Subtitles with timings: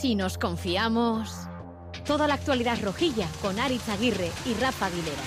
[0.00, 1.46] Si nos confiamos.
[2.06, 5.20] Toda la actualidad rojilla con Aritz Aguirre y Rafa Aguilera.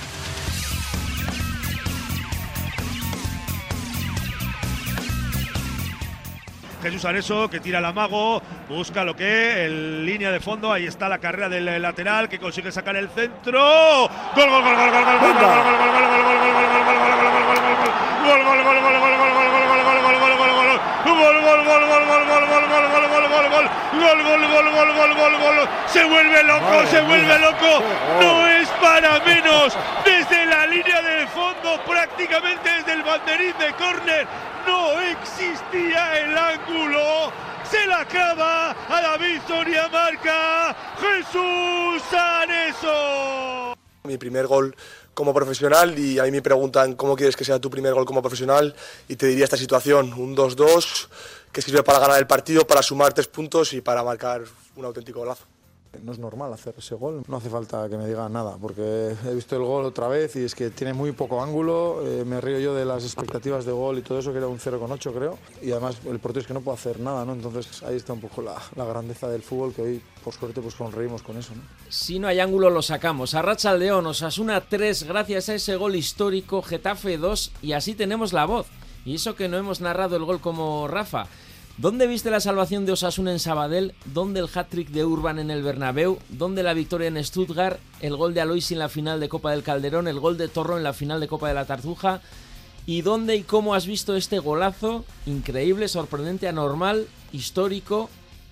[6.81, 11.07] Jesús Areso que tira el amago, busca lo que el línea de fondo, ahí está
[11.07, 14.09] la carrera del lateral que consigue sacar el centro.
[14.35, 15.39] Gol gol gol gol gol gol gol
[18.33, 19.42] gol gol gol gol gol
[25.93, 27.83] se vuelve loco, se vuelve loco,
[28.19, 34.27] no es para menos, desde la línea de fondo, prácticamente desde el banderín de córner,
[34.65, 37.31] no existía el ángulo.
[37.69, 40.75] Se la acaba a David Soria Marca.
[40.99, 43.75] Jesús Areso.
[44.03, 44.75] Mi primer gol
[45.13, 48.21] como profesional y a mí me preguntan cómo quieres que sea tu primer gol como
[48.21, 48.75] profesional
[49.07, 51.07] y te diría esta situación, un 2-2
[51.51, 54.41] que sirve para ganar el partido, para sumar tres puntos y para marcar
[54.75, 55.52] un auténtico golazo.
[56.01, 59.33] No es normal hacer ese gol, no hace falta que me digan nada, porque he
[59.33, 62.59] visto el gol otra vez y es que tiene muy poco ángulo, eh, me río
[62.59, 65.71] yo de las expectativas de gol y todo eso, que era un 0,8 creo, y
[65.71, 67.33] además el portero es que no puede hacer nada, ¿no?
[67.33, 70.73] Entonces ahí está un poco la, la grandeza del fútbol, que hoy por suerte pues
[70.73, 71.61] sonreímos con eso, ¿no?
[71.89, 73.33] Si no hay ángulo lo sacamos.
[73.35, 78.33] Arracha al León, Osasuna 3 gracias a ese gol histórico, Getafe 2 y así tenemos
[78.33, 78.67] la voz.
[79.05, 81.27] Y eso que no hemos narrado el gol como Rafa.
[81.77, 83.95] ¿Dónde viste la salvación de Osasuna en Sabadell?
[84.05, 86.19] ¿Dónde el hat-trick de Urban en el Bernabéu?
[86.29, 87.79] ¿Dónde la victoria en Stuttgart?
[87.99, 90.07] ¿El gol de Alois en la final de Copa del Calderón?
[90.07, 92.21] ¿El gol de Torro en la final de Copa de la Tartuja?
[92.85, 95.03] ¿Y dónde y cómo has visto este golazo?
[95.25, 98.07] Increíble, sorprendente, anormal, histórico,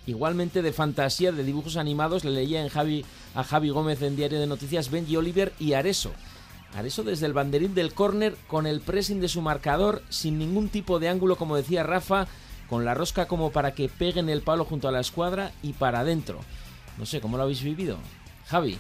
[0.08, 2.26] igualmente de fantasía, de dibujos animados.
[2.26, 3.06] Le leía en Javi,
[3.36, 6.12] a Javi Gómez en Diario de Noticias, Benji Oliver y Areso.
[6.74, 10.98] Areso desde el banderín del córner con el pressing de su marcador, sin ningún tipo
[10.98, 12.28] de ángulo, como decía Rafa,
[12.72, 16.00] con la rosca como para que peguen el palo junto a la escuadra y para
[16.00, 16.40] adentro.
[16.98, 17.98] No sé, ¿cómo lo habéis vivido?
[18.48, 18.78] Javi.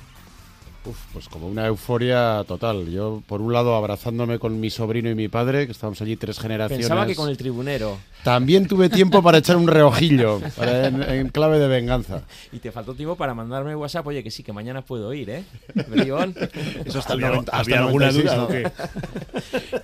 [0.83, 2.89] Uf, pues como una euforia total.
[2.89, 6.39] Yo, por un lado, abrazándome con mi sobrino y mi padre, que estábamos allí tres
[6.39, 6.87] generaciones.
[6.87, 7.99] Pensaba que con el tribunero.
[8.23, 12.23] También tuve tiempo para echar un reojillo para- en, en clave de venganza.
[12.51, 15.43] Y te faltó tiempo para mandarme WhatsApp, oye, que sí, que mañana puedo ir, ¿eh?
[16.85, 18.43] Eso hasta ¿Había- 90 hasta había alguna 96, duda ¿no?
[18.45, 18.71] o qué?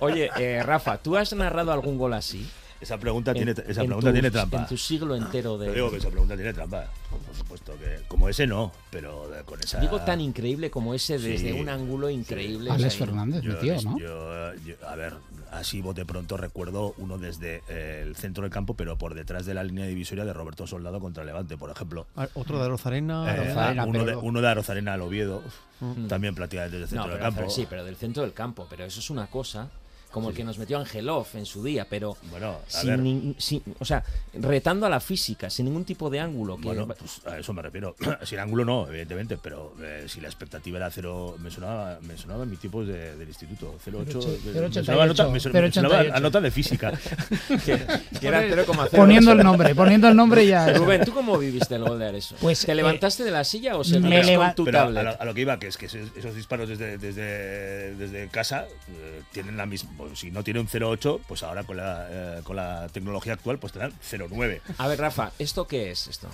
[0.00, 2.48] Oye, eh, Rafa, ¿tú has narrado algún gol así?
[2.80, 4.58] Esa pregunta tiene, En- esa en pregunta tu- tiene trampa.
[4.58, 5.74] En tu siglo entero Yo de...
[5.74, 6.84] digo que esa pregunta tiene trampa.
[7.10, 9.80] Por supuesto que como ese no, pero con esa.
[9.80, 11.60] Digo tan increíble como ese desde Sí.
[11.60, 12.70] un ángulo increíble.
[12.70, 13.98] Alex o sea, Fernández, mi Yo, tío, ¿no?
[13.98, 15.14] yo- yo- a ver,
[15.50, 19.54] así bote pronto recuerdo uno desde eh, el centro del campo, pero por detrás de
[19.54, 22.06] la línea divisoria de Roberto Soldado contra Levante, por ejemplo.
[22.14, 23.26] Ah, Otro de Arozarena.
[23.26, 25.42] Eh, Arozarena, uno, de, uno de Arozarena al Oviedo,
[26.08, 27.38] también prácticamente desde el No, centro pero, del campo.
[27.40, 28.66] pero sí, pero del centro del campo.
[28.70, 29.68] Pero eso es una cosa
[30.10, 33.84] como el que nos metió Angelov en su día, pero Bueno, sin nin- sin- o
[33.84, 34.02] sea,
[34.34, 36.56] retando a la física, sin ningún tipo de ángulo.
[36.56, 37.94] Que, Bueno, pues a eso me refiero.
[38.24, 42.44] Sin ángulo no, evidentemente, pero eh, si la expectativa era cero, me sonaba, me sonaba
[42.44, 44.20] en mi tiempos de- del instituto, 08,
[44.52, 45.72] Cero me sonaba, a nota, me son- me 0,88.
[45.74, 46.92] sonaba a nota de física.
[47.64, 48.90] que era 0,0.
[48.90, 50.72] Poniendo el nombre, poniendo el nombre ya.
[50.72, 52.34] Rubén, ¿tú cómo viviste el gol de Areso?
[52.40, 55.04] Pues, ¿Te eh, levantaste de la silla o se me con tu Pero a tablet?
[55.04, 58.66] lo, a lo que iba, que es que esos, esos disparos desde, desde, desde casa
[58.88, 59.90] eh, tienen la misma.
[59.98, 63.58] Pues, si no tiene un 0,8, pues ahora con la, eh, con la tecnología actual,
[63.58, 64.60] pues te dan 0,9.
[64.78, 66.28] A ver, Rafa, ¿esto qué es esto?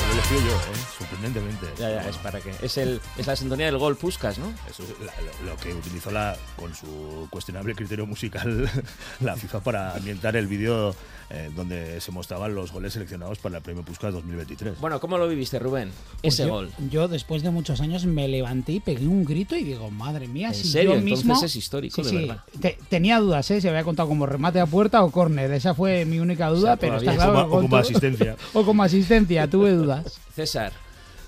[0.00, 0.99] Lo he elegido yo, ¿eh?
[1.10, 1.66] Sorprendentemente.
[1.78, 2.52] Ya, ya, es para qué.
[2.62, 4.52] Es, el, es la sintonía del gol Puskas, ¿no?
[4.70, 5.12] Eso es la-
[5.44, 8.70] lo, lo que utilizó la, con su cuestionable criterio musical
[9.20, 10.94] la FIFA para ambientar el vídeo
[11.30, 14.80] eh, donde se mostraban los goles seleccionados para el Premio Puskas 2023.
[14.80, 15.90] Bueno, ¿cómo lo viviste, Rubén?
[16.22, 16.70] Pues Ese yo, gol.
[16.90, 20.48] Yo después de muchos años me levanté y pegué un grito y digo, madre mía,
[20.48, 20.92] ¿En si serio?
[20.92, 21.44] yo Entonces mismo...
[21.44, 22.16] es histórico, Sí, de sí.
[22.26, 22.44] verdad.
[22.60, 23.60] Te- tenía dudas, ¿eh?
[23.60, 25.50] Se había contado como remate a puerta o córner.
[25.52, 27.40] Esa fue mi única duda, sea, pero está es claro.
[27.40, 28.36] o que como asistencia.
[28.52, 30.18] o como asistencia, tuve dudas.
[30.34, 30.72] César,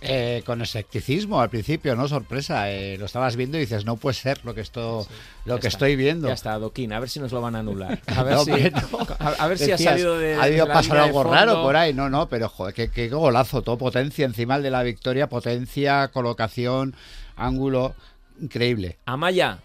[0.05, 2.09] Eh, con escepticismo al principio, ¿no?
[2.09, 2.71] Sorpresa.
[2.71, 5.07] eh, lo estabas viendo y dices, no puede ser lo que, esto,
[5.45, 5.69] lo que está.
[5.69, 6.29] estoy viendo.
[6.29, 8.01] Ya está, Doquín, a ver si nos lo van a anular.
[8.07, 8.99] A ver No, si, hombre, no.
[9.19, 10.35] a, a ver si ha salido de.
[10.35, 11.95] Ha la pasar algo raro por ahí.
[11.95, 13.63] No, no, pero joder, qué, qué golazo.
[13.63, 15.29] Todo potencia encima el de la victoria.
[15.29, 16.95] Potencia, colocación,
[17.37, 17.95] ángulo.
[18.41, 18.99] Increíble.
[19.07, 19.59] Amaya,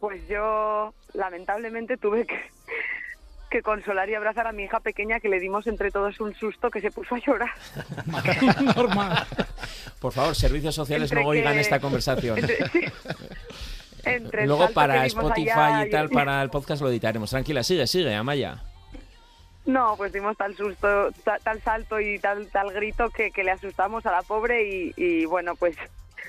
[0.00, 2.34] Pues yo, lamentablemente, tuve que,
[3.56, 6.70] que consolar y abrazar a mi hija pequeña que le dimos entre todos un susto
[6.70, 7.50] que se puso a llorar.
[8.76, 9.26] Normal.
[10.00, 12.38] por favor, servicios sociales Entre no oigan que- esta conversación.
[12.38, 12.80] Entre- sí.
[14.04, 17.28] Entre Luego para Spotify allá y tal, para el podcast lo editaremos.
[17.30, 18.62] Tranquila, sigue, sigue, Amaya.
[19.64, 23.50] No, pues dimos tal susto, ta- tal salto y tal tal grito que, que le
[23.50, 25.76] asustamos a la pobre y, y, bueno, pues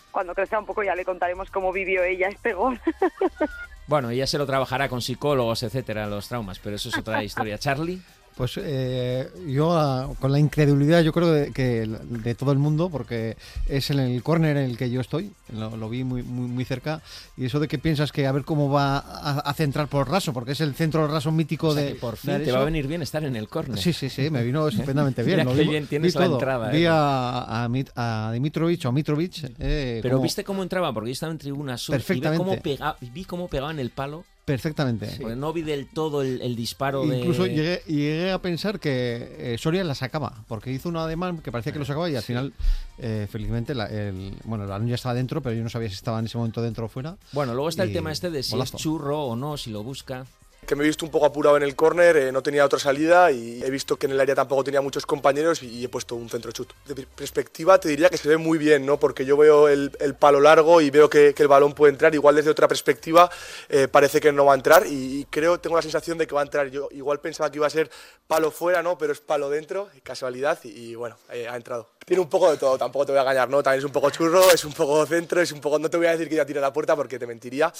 [0.09, 2.79] cuando crezca un poco ya le contaremos cómo vivió ella este gol.
[3.87, 7.57] Bueno, ella se lo trabajará con psicólogos, etcétera, los traumas, pero eso es otra historia.
[7.59, 8.01] Charlie.
[8.37, 12.87] Pues eh, yo ah, con la incredulidad yo creo de, que de todo el mundo,
[12.89, 13.35] porque
[13.67, 16.63] es en el córner en el que yo estoy, lo, lo vi muy, muy, muy
[16.63, 17.01] cerca,
[17.35, 20.33] y eso de que piensas que a ver cómo va a, a centrar por raso,
[20.33, 21.93] porque es el centro raso mítico O sea, de...
[21.93, 22.53] que por fin te Areso.
[22.53, 23.79] va a venir bien estar en el córner.
[23.79, 25.39] Sí, sí, sí, me vino estupendamente bien.
[25.39, 26.35] Mira lo vi- bien tienes vi la todo.
[26.35, 26.87] entrada, Vi eh.
[26.89, 29.45] a, a, a Dimitrovic o Mitrovic.
[29.59, 32.43] eh, Pero cómo- viste cómo entraba, porque yo estaba en tribuna sur y vi Perfectamente.
[32.43, 34.25] cómo, pega- vi cómo pegaban el palo.
[34.47, 35.09] Perfectamente.
[35.19, 37.17] Porque no vi del todo el, el disparo de...
[37.19, 41.51] Incluso llegué, llegué a pensar que eh, Soria la sacaba, porque hizo un ademán que
[41.51, 42.53] parecía que lo sacaba y al final,
[42.97, 45.95] eh, felizmente, la- el, bueno, el balón ya estaba dentro, pero yo no sabía si
[45.95, 47.17] estaba en ese momento dentro o fuera.
[47.33, 48.77] Bueno, luego está el tema este de si golazo.
[48.77, 50.25] es churro o no, si lo busca.
[50.67, 53.31] Que me he visto un poco apurado en el córner, eh, no tenía otra salida
[53.31, 56.29] y he visto que en el área tampoco tenía muchos compañeros y he puesto un
[56.29, 56.71] centro chut.
[56.85, 58.99] De per- perspectiva te diría que se ve muy bien, ¿no?
[58.99, 62.49] porque yo veo el, palo largo y veo que, el balón puede entrar, igual desde
[62.49, 63.31] otra perspectiva
[63.69, 66.41] eh, parece que no va a entrar y, creo, tengo la sensación de que va
[66.41, 66.67] a entrar.
[66.69, 67.89] Yo igual pensaba que iba a ser
[68.27, 68.97] palo fuera, ¿no?
[68.97, 71.96] pero es palo dentro, casualidad y, y bueno, eh, ha entrado.
[72.07, 73.61] Tiene un poco de todo, tampoco te voy a engañar, ¿no?
[73.61, 75.77] También es un poco churro, es un poco centro, es un poco...
[75.77, 77.73] No te voy a decir que ya tira la puerta porque te mentiría,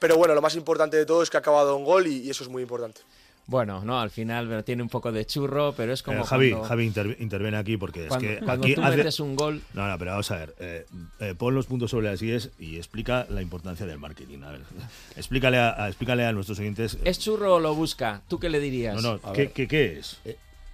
[0.00, 2.30] pero bueno, lo más importante de todo es que ha acabado en gol y- y
[2.30, 3.02] eso es muy importante.
[3.46, 6.68] Bueno, no, al final tiene un poco de churro, pero es como Eh, Javi, cuando-
[6.68, 9.62] Javi interv- interviene aquí porque es Cuando- que cuando aquí tú hace- metes un gol-
[9.74, 10.54] No, no, pero vamos a ver.
[10.58, 10.86] eh,
[11.20, 14.42] eh, pon los puntos sobre las IES y explica la importancia del marketing.
[14.42, 14.62] A ver,
[15.16, 16.98] explícale a, a- explícale a nuestros oyentes.
[17.04, 18.22] ¿Es churro o lo busca?
[18.26, 19.00] ¿Tú qué le dirías?
[19.00, 20.18] No, no, ¿qué, qué, qué es?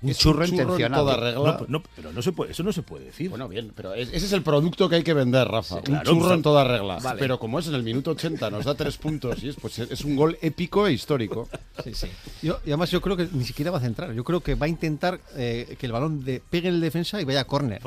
[0.05, 1.59] Un Es churro un churro en toda regla.
[1.61, 3.31] No, no, pero no se puede, eso no se puede decir.
[3.31, 5.81] Bueno, bien, pero es- ese es el producto que hay que vender, Rafa.
[5.81, 6.99] claro, un churro pues, en toda regla.
[7.03, 7.19] vale.
[7.19, 10.05] Pero como es en el minuto 80, nos da tres puntos y es, pues, es
[10.05, 11.49] un gol épico e histórico.
[11.83, 12.07] Sí, sí.
[12.43, 14.13] Yo, y además yo creo que ni siquiera va a centrar.
[14.13, 17.21] Yo creo que va a intentar eh, que el balón de, pegue en el defensa
[17.21, 17.81] y vaya a córner.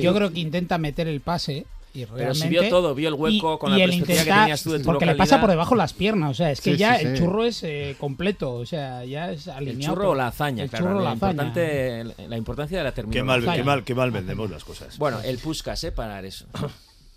[0.00, 3.58] Yo creo que intenta meter el pase y Pero si vio todo, vio el hueco
[3.58, 5.24] con la el perspectiva que tenías tú de tu Porque le localidad.
[5.36, 7.22] pasa por debajo las piernas, o sea, es que Sí, ya sí, el sí.
[7.22, 9.94] churro es eh, completo, o sea, ya es El alineado.
[9.96, 10.84] churro o la hazaña, El claro.
[10.86, 11.32] churro o la, la hazaña.
[11.42, 13.24] importante, la importancia de la Qué terminología.
[13.24, 13.56] mal, Vaya.
[13.60, 14.98] qué mal, qué mal vendemos las cosas.
[14.98, 15.92] Bueno, el Puskas, ¿eh?
[15.92, 16.46] Para eso.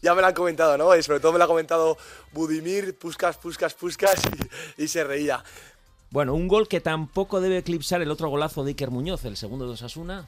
[0.02, 0.96] Ya me lo han comentado, ¿no?
[0.98, 1.98] Y sobre todo me lo ha comentado
[2.34, 4.16] Budimir, Puskas, Puskas, Puskas
[4.78, 5.44] y, y se reía.
[6.10, 9.66] Bueno, un gol que tampoco debe eclipsar el otro golazo de Iker Muñoz, el segundo
[9.66, 10.28] de Osasuna.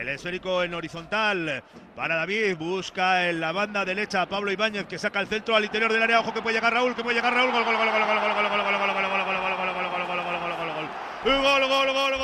[0.00, 1.62] El esférico en horizontal
[1.94, 2.56] para David.
[2.56, 6.02] Busca en la banda derecha a Pablo Ibáñez que saca el centro al interior del
[6.02, 6.20] área.
[6.20, 7.50] Ojo que puede llegar Raúl, que puede llegar Raúl.
[7.50, 9.74] Gol, gol, gol, gol, gol, gol, gol, gol, gol, gol, gol, gol, gol, gol, gol,
[9.74, 9.85] gol, gol,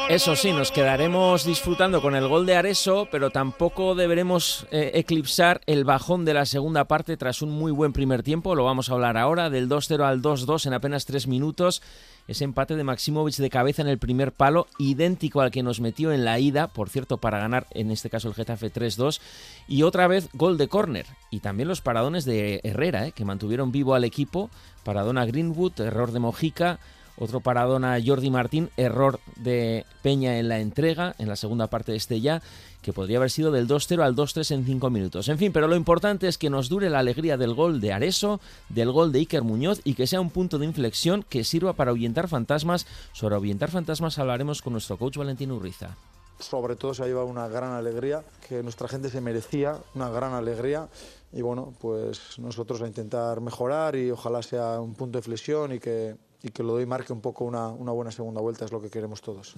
[0.09, 5.63] Eso sí, nos quedaremos disfrutando con el gol de Areso, pero tampoco deberemos eh, eclipsar
[5.67, 8.55] el bajón de la segunda parte tras un muy buen primer tiempo.
[8.55, 11.83] Lo vamos a hablar ahora, del 2-0 al 2-2 en apenas tres minutos.
[12.29, 16.13] Ese empate de Maximovic de cabeza en el primer palo, idéntico al que nos metió
[16.13, 19.19] en la ida, por cierto, para ganar en este caso el Getafe 3-2.
[19.67, 21.07] Y otra vez gol de córner.
[21.31, 24.51] Y también los paradones de Herrera, eh, que mantuvieron vivo al equipo.
[24.85, 26.79] Paradón a Greenwood, error de Mojica.
[27.19, 31.93] Otro paradón a Jordi Martín, error de Peña en la entrega, en la segunda parte
[31.93, 32.43] de este ya,
[32.81, 35.29] que podría haber sido del 2-0 al 2-3 en 5 minutos.
[35.29, 38.41] En fin, pero lo importante es que nos dure la alegría del gol de Areso,
[38.71, 41.91] del gol de Iker Muñoz y que sea un punto de inflexión que sirva para
[41.91, 42.87] ahuyentar fantasmas.
[43.13, 45.97] Sobre ahuyentar fantasmas hablaremos con nuestro coach Valentín Urriza.
[46.39, 50.33] Sobre todo se ha llevado una gran alegría, que nuestra gente se merecía, una gran
[50.33, 50.89] alegría.
[51.33, 55.79] Y bueno, pues nosotros a intentar mejorar y ojalá sea un punto de flexión y
[55.79, 58.81] que, y que lo doy marque un poco una, una buena segunda vuelta, es lo
[58.81, 59.55] que queremos todos.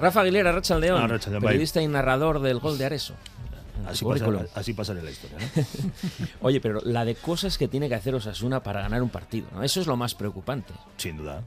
[0.00, 3.14] Rafa Aguilera, Racha León, Ah, Racha León, periodista y narrador del gol de Areso.
[3.86, 4.46] Así pasa, currículum.
[4.54, 5.64] así pasa en la historia, ¿no?
[6.42, 9.62] Oye, pero la de cosas que tiene que hacer Osasuna para ganar un partido, ¿no?
[9.62, 10.72] Eso es lo más preocupante.
[10.96, 11.42] Sin duda.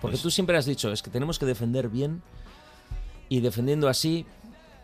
[0.00, 2.22] Porque Pues- tú siempre has dicho, es que tenemos que defender bien
[3.28, 4.26] y defendiendo así,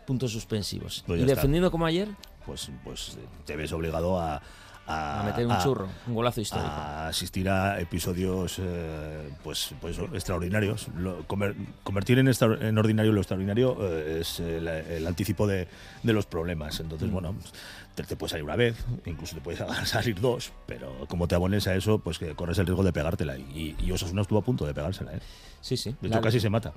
[0.07, 1.03] puntos suspensivos.
[1.05, 1.35] Pues y ya está.
[1.35, 2.07] defendiendo como ayer,
[2.45, 4.41] Pues, pues eh, te ves obligado a,
[4.87, 6.69] a, a meter un a- churro, un golazo histórico.
[6.71, 10.87] a asistir a episodios eh, pues, pues extraordinarios.
[10.97, 15.67] Lo- conver- convertir en, extra- en ordinario lo extraordinario eh, es el, el anticipo de,
[16.03, 16.79] de los problemas.
[16.79, 16.83] Mm.
[16.83, 17.51] Entonces, bueno, pues,
[17.95, 21.67] te, te puede salir una vez, incluso te puede salir dos, pero como te abones
[21.67, 23.37] a eso, pues que corres el riesgo de pegártela.
[23.37, 25.11] Y, y Osasuna estuvo a punto de pegársela.
[25.11, 25.19] ¿eh?
[25.59, 25.93] Sí, sí.
[25.99, 26.71] De hecho, La- casi se mata.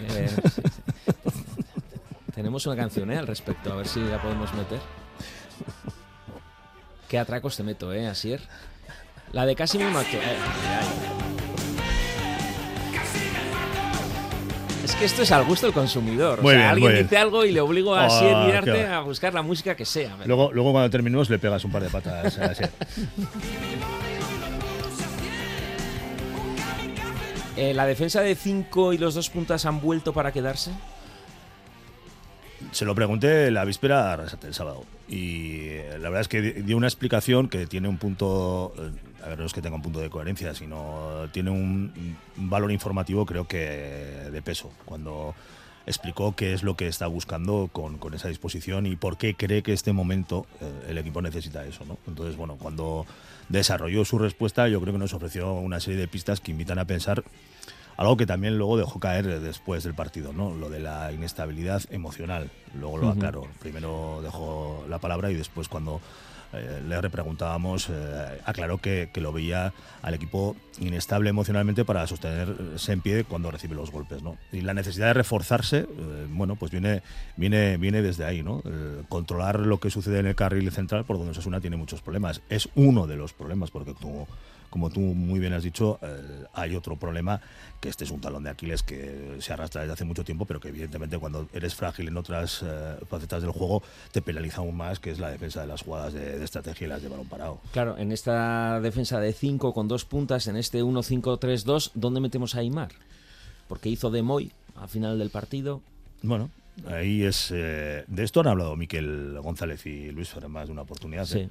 [0.00, 0.62] Eh, sí, sí.
[2.34, 3.18] Tenemos una canción ¿eh?
[3.18, 4.80] al respecto, a ver si la podemos meter.
[7.08, 8.40] Qué atracos te meto, ¿eh, Asier?
[9.32, 10.16] La de casi me mató.
[10.16, 10.36] Eh,
[14.84, 16.42] Es que esto es al gusto del consumidor.
[16.42, 17.04] Muy o sea, bien, alguien muy bien.
[17.06, 18.96] dice algo y le obligo a Asier va.
[18.98, 20.14] a buscar la música que sea.
[20.26, 22.70] Luego, luego cuando terminemos le pegas un par de patas a ese.
[27.56, 30.72] Eh, ¿La defensa de 5 y los dos puntas han vuelto para quedarse?
[32.74, 34.84] Se lo pregunté la víspera el sábado.
[35.08, 38.74] Y eh, la verdad es que di- dio una explicación que tiene un punto.
[38.76, 38.90] eh,
[39.24, 41.92] A ver, no es que tenga un punto de coherencia, sino tiene un,
[42.36, 43.58] valor informativo, creo que
[44.32, 44.72] de peso.
[44.84, 45.34] Cuando
[45.86, 49.62] explicó qué es lo que está buscando con, con esa disposición y por qué cree
[49.62, 51.84] que este momento eh, el equipo necesita eso.
[51.86, 51.96] ¿no?
[52.08, 53.06] Entonces, bueno, cuando
[53.50, 56.86] desarrolló su respuesta, yo creo que nos ofreció una serie de pistas que invitan a
[56.86, 57.22] pensar
[57.96, 60.54] algo que también luego dejó caer después del partido, ¿no?
[60.54, 62.50] Lo de la inestabilidad emocional.
[62.78, 63.46] Luego lo aclaró.
[63.60, 66.00] Primero dejó la palabra y después cuando
[66.52, 69.72] eh, le repreguntábamos, eh, aclaró que, que lo veía
[70.02, 74.36] al equipo inestable emocionalmente para sostenerse en pie cuando recibe los golpes, ¿no?
[74.52, 77.02] Y la necesidad de reforzarse, eh, bueno, pues viene,
[77.36, 78.62] viene, viene desde ahí, ¿no?
[78.64, 82.42] Eh, controlar lo que sucede en el carril central, por donde Osasuna tiene muchos problemas.
[82.48, 84.26] Es uno de los problemas, porque tú
[84.74, 87.40] como tú muy bien has dicho, eh, hay otro problema,
[87.78, 90.58] que este es un talón de Aquiles que se arrastra desde hace mucho tiempo, pero
[90.58, 94.98] que evidentemente cuando eres frágil en otras eh, facetas del juego te penaliza aún más,
[94.98, 97.60] que es la defensa de las jugadas de, de estrategia y las de balón parado.
[97.70, 102.58] Claro, en esta defensa de 5 con dos puntas, en este 1-5-3-2, ¿dónde metemos a
[102.58, 102.90] Aymar?
[103.68, 105.82] Porque hizo de Moy al final del partido.
[106.22, 106.50] Bueno,
[106.88, 107.52] ahí es...
[107.52, 111.26] eh, de esto han hablado Miquel González y Luis Fer en más de una oportunidad.
[111.26, 111.48] Sí.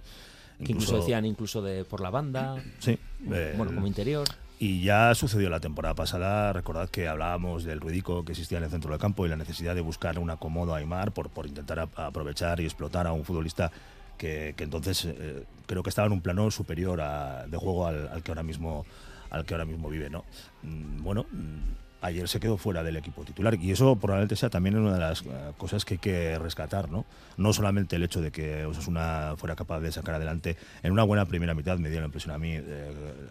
[0.59, 0.63] ¿Eh?
[0.65, 2.55] Que incluso decían incluso de por la banda.
[2.79, 2.97] Sí.
[3.19, 4.27] Bueno, el- como interior.
[4.59, 8.69] Y ya sucedió la temporada pasada, recordad que hablábamos del ruidico que existía en el
[8.69, 11.79] centro del campo y la necesidad de buscar un acomodo a Aymar por, por intentar
[11.79, 13.71] a- aprovechar y explotar a un futbolista
[14.17, 18.07] que, que entonces eh, creo que estaba en un plano superior a- de juego al,
[18.07, 18.85] al que ahora mismo
[19.31, 20.23] al que ahora mismo vive, ¿no?
[20.61, 24.77] Mm, Bueno, mm, ayer se quedó fuera del equipo titular y eso probablemente sea también
[24.77, 25.25] una de las eh,
[25.57, 27.05] cosas que hay que rescatar, ¿no?
[27.37, 31.25] No solamente el hecho de que Osasuna fuera capaz de sacar adelante en una buena
[31.25, 32.61] primera mitad, me dio la impresión a mí, eh,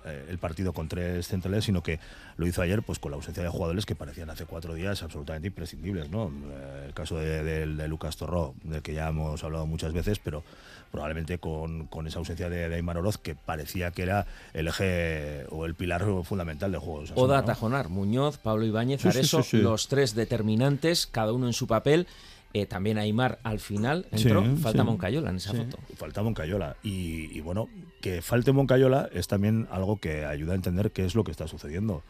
[0.06, 2.00] eh, el partido con tres centrales, sino que
[2.36, 5.48] lo hizo ayer pues con la ausencia de jugadores que parecían hace cuatro días absolutamente
[5.48, 6.32] imprescindibles, ¿no?
[6.50, 10.18] Eh, El caso de, de- de Lucas Torró, del que ya hemos hablado muchas veces,
[10.18, 10.42] pero
[10.90, 15.46] probablemente con, con esa ausencia de, de Aymar Oroz, que parecía que era el eje
[15.50, 17.04] o el pilar fundamental del juego.
[17.14, 17.44] Oda ¿no?
[17.46, 19.56] Tajonar, Muñoz, Pablo Ibáñez, Sí, sí, Areso, sí, sí.
[19.62, 22.06] los tres determinantes, cada uno en su papel.
[22.54, 24.42] Eh, también Aymar al final entró.
[24.44, 24.86] Sí, Falta sí.
[24.86, 25.78] Moncayola en esa Sí, foto.
[25.96, 26.76] Falta Moncayola.
[26.82, 27.68] Y, y bueno,
[28.00, 31.48] que falte Moncayola es también algo que ayuda a entender qué es lo que está
[31.48, 32.02] sucediendo.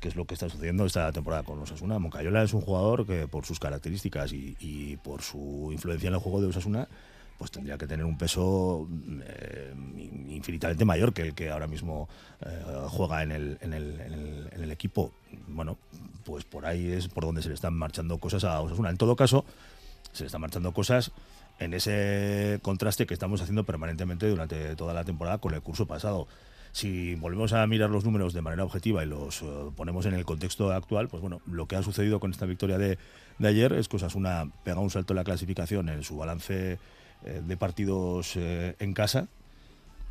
[0.00, 1.98] Qué es lo que está sucediendo esta temporada con Osasuna.
[1.98, 6.20] Moncayola es un jugador que por sus características y, y por su influencia en el
[6.20, 6.88] juego de Osasuna
[7.40, 8.86] pues tendría que tener un peso
[9.24, 9.72] eh,
[10.28, 12.06] infinitamente mayor que el que ahora mismo
[12.42, 15.10] eh, juega en el, equipo.
[15.48, 15.78] Bueno,
[16.22, 18.90] pues por ahí es por donde se le están marchando cosas a Osasuna.
[18.90, 19.46] En todo caso,
[20.12, 21.12] se le están marchando cosas
[21.58, 26.28] en ese contraste que estamos haciendo permanentemente durante toda la temporada con el curso pasado.
[26.72, 30.26] Si volvemos a mirar los números de manera objetiva y los eh, ponemos en el
[30.26, 32.98] contexto actual, pues bueno, lo que ha sucedido con esta victoria de,
[33.38, 36.78] de ayer es que Osasuna pega un salto en la clasificación en su balance
[37.22, 39.28] de partidos eh, en casa,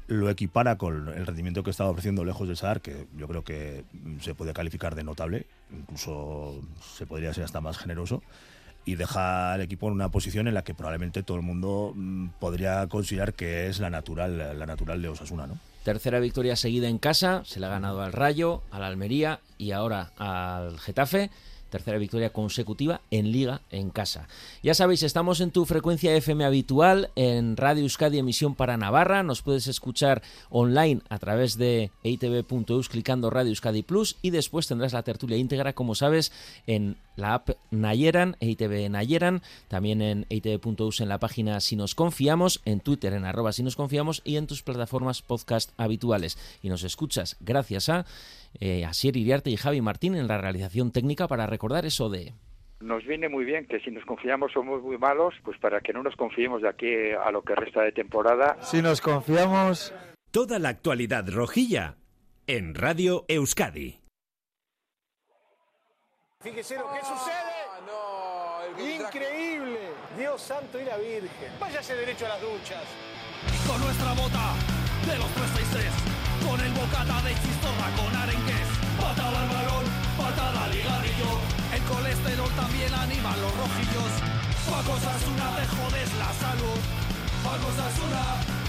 [0.07, 3.83] lo equipara con el rendimiento que estaba ofreciendo lejos del Sadar, que yo creo que
[4.21, 6.61] se puede calificar de notable, incluso
[6.97, 8.23] se podría ser hasta más generoso,
[8.85, 12.29] y deja al equipo en una posición en la que probablemente todo el mundo mm,
[12.39, 15.59] podría considerar que es la natural, la natural de Osasuna, ¿no?
[15.83, 20.11] Tercera victoria seguida en casa, se le ha ganado al Rayo, al Almería y ahora
[20.17, 21.29] al Getafe.
[21.69, 24.27] Tercera victoria consecutiva en Liga en casa.
[24.63, 29.23] Ya sabéis, estamos en tu frecuencia FM habitual en Radio Euskadi emisión para Navarra.
[29.23, 34.93] Nos puedes escuchar online a través de eitv.eus clicando Radio Euskadi Plus y después tendrás
[34.93, 36.31] la tertulia íntegra, como sabes,
[36.67, 42.61] en la app Nayeran, EITV Nayeran, también en eitv.eus en la página Si nos confiamos,
[42.65, 46.37] en Twitter en arroba Si nos confiamos y en tus plataformas podcast habituales.
[46.61, 48.05] Y nos escuchas gracias a
[48.59, 52.33] eh, Asier Iriarte y Javi Martín en la realización técnica para recordar eso de...
[52.79, 56.01] Nos viene muy bien que si nos confiamos somos muy malos, pues para que no
[56.01, 58.57] nos confiemos de aquí a lo que resta de temporada.
[58.61, 59.93] Si nos confiamos...
[60.31, 61.97] Toda la actualidad rojilla
[62.45, 63.99] en Radio Euskadi.
[66.41, 67.59] Fíjese lo que sucede.
[68.77, 69.79] Increíble.
[70.17, 71.51] Dios santo y la Virgen.
[71.59, 72.83] Váyase derecho a las duchas.
[73.67, 74.55] Con nuestra bota
[75.05, 75.58] de los 363,
[76.79, 78.67] con el bocata de chistorra con arenques,
[78.99, 79.85] patada al balón,
[80.17, 81.31] patada al higadillo,
[81.75, 84.11] el colesterol también anima los rojillos.
[84.69, 86.79] Paco Sasuna te jodes la salud,
[87.43, 88.59] Paco Sasuna,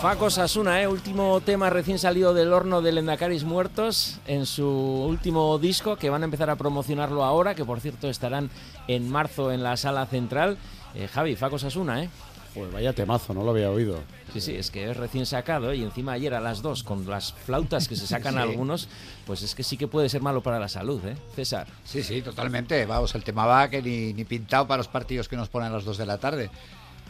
[0.00, 0.86] Facos Asuna, ¿eh?
[0.86, 6.20] último tema recién salido del horno de Lendacaris Muertos en su último disco, que van
[6.20, 8.50] a empezar a promocionarlo ahora, que por cierto estarán
[8.86, 10.58] en marzo en la sala central.
[10.94, 12.10] Eh, Javi, Facos Asuna, ¿eh?
[12.54, 13.98] Pues vaya temazo, no lo había oído.
[14.32, 17.32] Sí, sí, es que es recién sacado y encima ayer a las dos con las
[17.32, 18.40] flautas que se sacan Sí.
[18.40, 18.88] algunos,
[19.26, 21.16] pues es que sí que puede ser malo para la salud, ¿eh?
[21.34, 21.66] César.
[21.84, 22.86] Sí, sí, totalmente.
[22.86, 25.74] Vamos, el tema va que ni, ni pintado para los partidos que nos ponen a
[25.74, 26.50] las 2 de la tarde.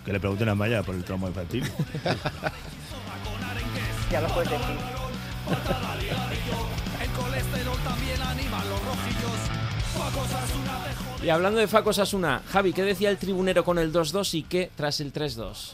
[0.05, 1.65] Que le pregunten a Maya por el tramo infantil.
[4.11, 4.77] Ya lo puedes decir.
[11.23, 14.71] Y hablando de Facos Asuna, Javi, ¿qué decía el tribunero con el 2-2 y qué
[14.77, 15.73] tras el 3-2?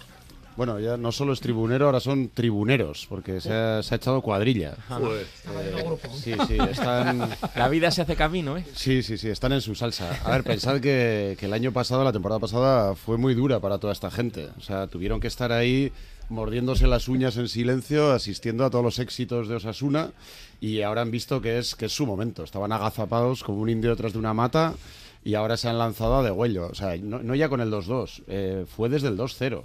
[0.56, 4.20] Bueno, ya no solo es tribunero, ahora son tribuneros, porque se ha, se ha echado
[4.20, 4.76] cuadrilla.
[4.88, 5.26] Joder.
[5.54, 7.30] Eh, sí, sí, están...
[7.56, 8.64] La vida se hace camino, ¿eh?
[8.74, 10.20] Sí, sí, sí, están en su salsa.
[10.24, 13.78] A ver, pensad que, que el año pasado, la temporada pasada, fue muy dura para
[13.78, 14.50] toda esta gente.
[14.58, 15.92] O sea, tuvieron que estar ahí
[16.28, 20.12] mordiéndose las uñas en silencio, asistiendo a todos los éxitos de Osasuna,
[20.60, 22.44] y ahora han visto que es, que es su momento.
[22.44, 24.74] Estaban agazapados como un indio detrás de una mata,
[25.22, 26.68] y ahora se han lanzado a degüello.
[26.68, 29.58] O sea, no, no ya con el 2-2, eh, fue desde el 2-0.
[29.58, 29.64] Ujú.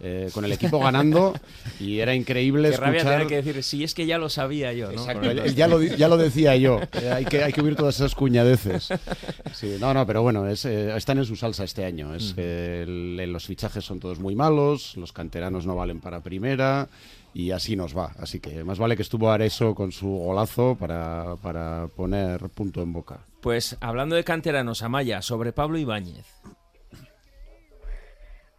[0.00, 1.34] eh, con el equipo ganando,
[1.80, 3.14] y era increíble Qué rabia escuchar...
[3.14, 5.00] tener que decir, sí, es que ya lo sabía yo, ¿no?
[5.00, 5.54] Exacto, ya- 2-2.
[5.54, 6.78] ya, lo, ya lo decía yo.
[7.00, 8.90] eh, hay, que, hay que huir todas esas cuñadeces.
[9.52, 12.14] Sí, no, no, pero bueno, es, están en su salsa este año.
[12.14, 16.88] Es, el- los fichajes son todos muy malos, los canteranos no valen para primera
[17.34, 18.12] y así nos va.
[18.18, 22.92] Así que más vale que estuvo Areso con su golazo para, para poner punto en
[22.92, 23.20] boca.
[23.40, 26.26] Pues hablando de canteranos, Amaya, sobre Pablo Ibáñez.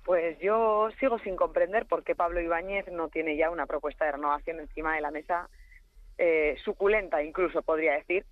[0.06, 4.12] Pues yo sigo sin comprender por qué Pablo Ibáñez no tiene ya una propuesta de
[4.14, 5.50] renovación encima de la mesa,
[6.18, 8.26] eh, suculenta incluso podría decir.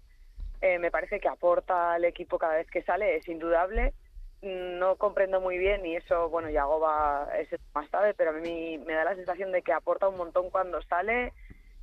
[0.61, 3.93] Eh, me parece que aporta al equipo cada vez que sale, es indudable.
[4.41, 8.93] No comprendo muy bien y eso, bueno, Yagoba es más tarde, pero a mí me
[8.93, 11.33] da la sensación de que aporta un montón cuando sale,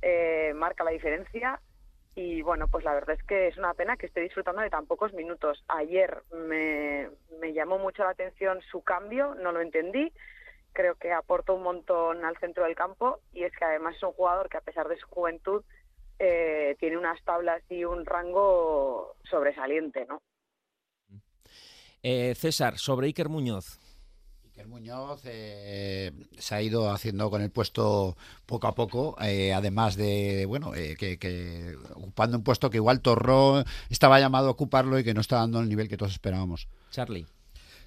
[0.01, 1.61] eh, marca la diferencia
[2.15, 4.87] y bueno, pues la verdad es que es una pena que esté disfrutando de tan
[4.87, 5.63] pocos minutos.
[5.69, 10.11] Ayer me, me llamó mucho la atención su cambio, no lo entendí.
[10.73, 14.11] Creo que aporta un montón al centro del campo y es que además es un
[14.11, 15.63] jugador que a pesar de su juventud
[16.19, 20.21] eh, tiene unas tablas y un rango sobresaliente, ¿no?
[22.03, 23.79] Eh, César, sobre Iker Muñoz.
[24.45, 29.95] Iker Muñoz eh, se ha ido haciendo con el puesto poco a poco, eh, además
[29.95, 34.99] de, bueno, eh, que, que ocupando un puesto que igual Torró estaba llamado a ocuparlo
[34.99, 36.67] y que no está dando el nivel que todos esperábamos.
[36.91, 37.25] Charlie.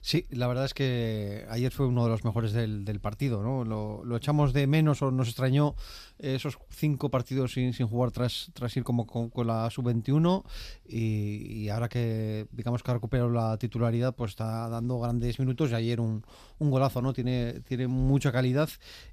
[0.04, 3.64] Sí, la verdad es que ayer fue uno de los mejores del, del partido, ¿no?
[3.64, 5.76] Lo, lo echamos de menos o nos extrañó
[6.18, 10.42] esos cinco partidos sin, sin jugar tras, tras ir como con, con la sub-21
[10.88, 15.70] y, y ahora que digamos que ha recuperado la titularidad pues está dando grandes minutos
[15.70, 16.24] y ayer un,
[16.58, 17.12] un golazo, ¿no?
[17.12, 18.70] Tiene, tiene mucha calidad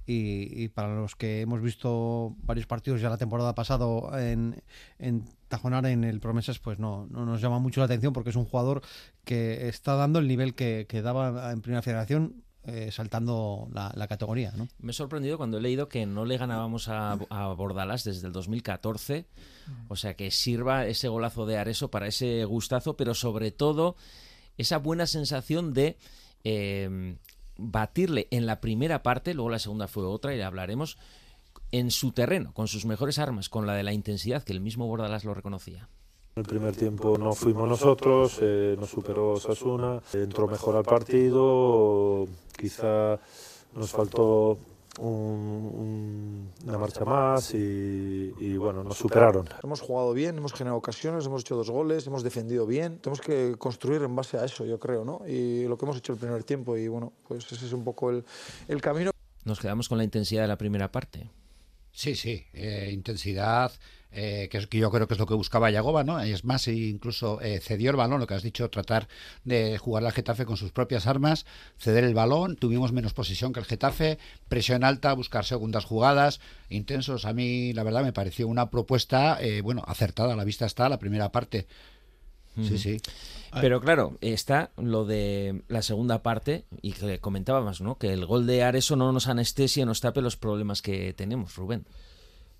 [0.07, 3.85] y, y para los que hemos visto varios partidos ya la temporada pasada
[4.31, 4.63] en,
[4.97, 8.35] en Tajonar en el Promesas pues no, no nos llama mucho la atención porque es
[8.37, 8.81] un jugador
[9.25, 14.07] que está dando el nivel que, que daba en Primera Federación eh, saltando la, la
[14.07, 14.67] categoría, ¿no?
[14.79, 18.33] Me he sorprendido cuando he leído que no le ganábamos a, a Bordalas desde el
[18.33, 19.25] 2014.
[19.87, 23.95] O sea, que sirva ese golazo de Areso para ese gustazo, pero sobre todo
[24.57, 25.97] esa buena sensación de
[26.43, 27.15] eh,
[27.57, 30.97] batirle en la primera parte, luego la segunda fue otra y le hablaremos,
[31.71, 34.87] en su terreno, con sus mejores armas, con la de la intensidad que el mismo
[34.87, 35.87] Bordalas lo reconocía.
[36.35, 42.27] El primer tiempo no fuimos nosotros, eh, nos superó Sasuna, entró mejor al partido,
[42.57, 43.19] quizá
[43.75, 44.57] nos faltó
[44.99, 49.47] un- un- una marcha más y, y, bueno, nos superaron.
[49.63, 52.99] Hemos jugado bien, hemos generado ocasiones, hemos hecho dos goles, hemos defendido bien.
[52.99, 55.21] Tenemos que construir en base a eso, yo creo, ¿no?
[55.27, 58.09] Y lo que hemos hecho el primer tiempo y bueno, pues ese es un poco
[58.09, 58.23] el,
[58.67, 59.11] el camino.
[59.45, 61.29] Nos quedamos con la intensidad de la primera parte.
[61.91, 63.71] Sí, sí, eh, intensidad,
[64.11, 66.19] eh, que, es, que yo creo que es lo que buscaba Yagoba, ¿no?
[66.19, 69.07] Es más, incluso eh, cedió el balón, lo que has dicho, tratar
[69.43, 71.45] de jugar al Getafe con sus propias armas,
[71.77, 77.25] ceder el balón, tuvimos menos posesión que el Getafe, presión alta, buscar segundas jugadas, intensos.
[77.25, 80.89] A mí, la verdad, me pareció una propuesta, eh, bueno, acertada, a la vista está
[80.89, 81.67] la primera parte.
[82.63, 82.97] Sí, sí.
[83.61, 87.97] Pero claro, está lo de la segunda parte y que comentábamos, ¿no?
[87.97, 91.85] Que el gol de Areso no nos anestesia, nos tape los problemas que tenemos, Rubén.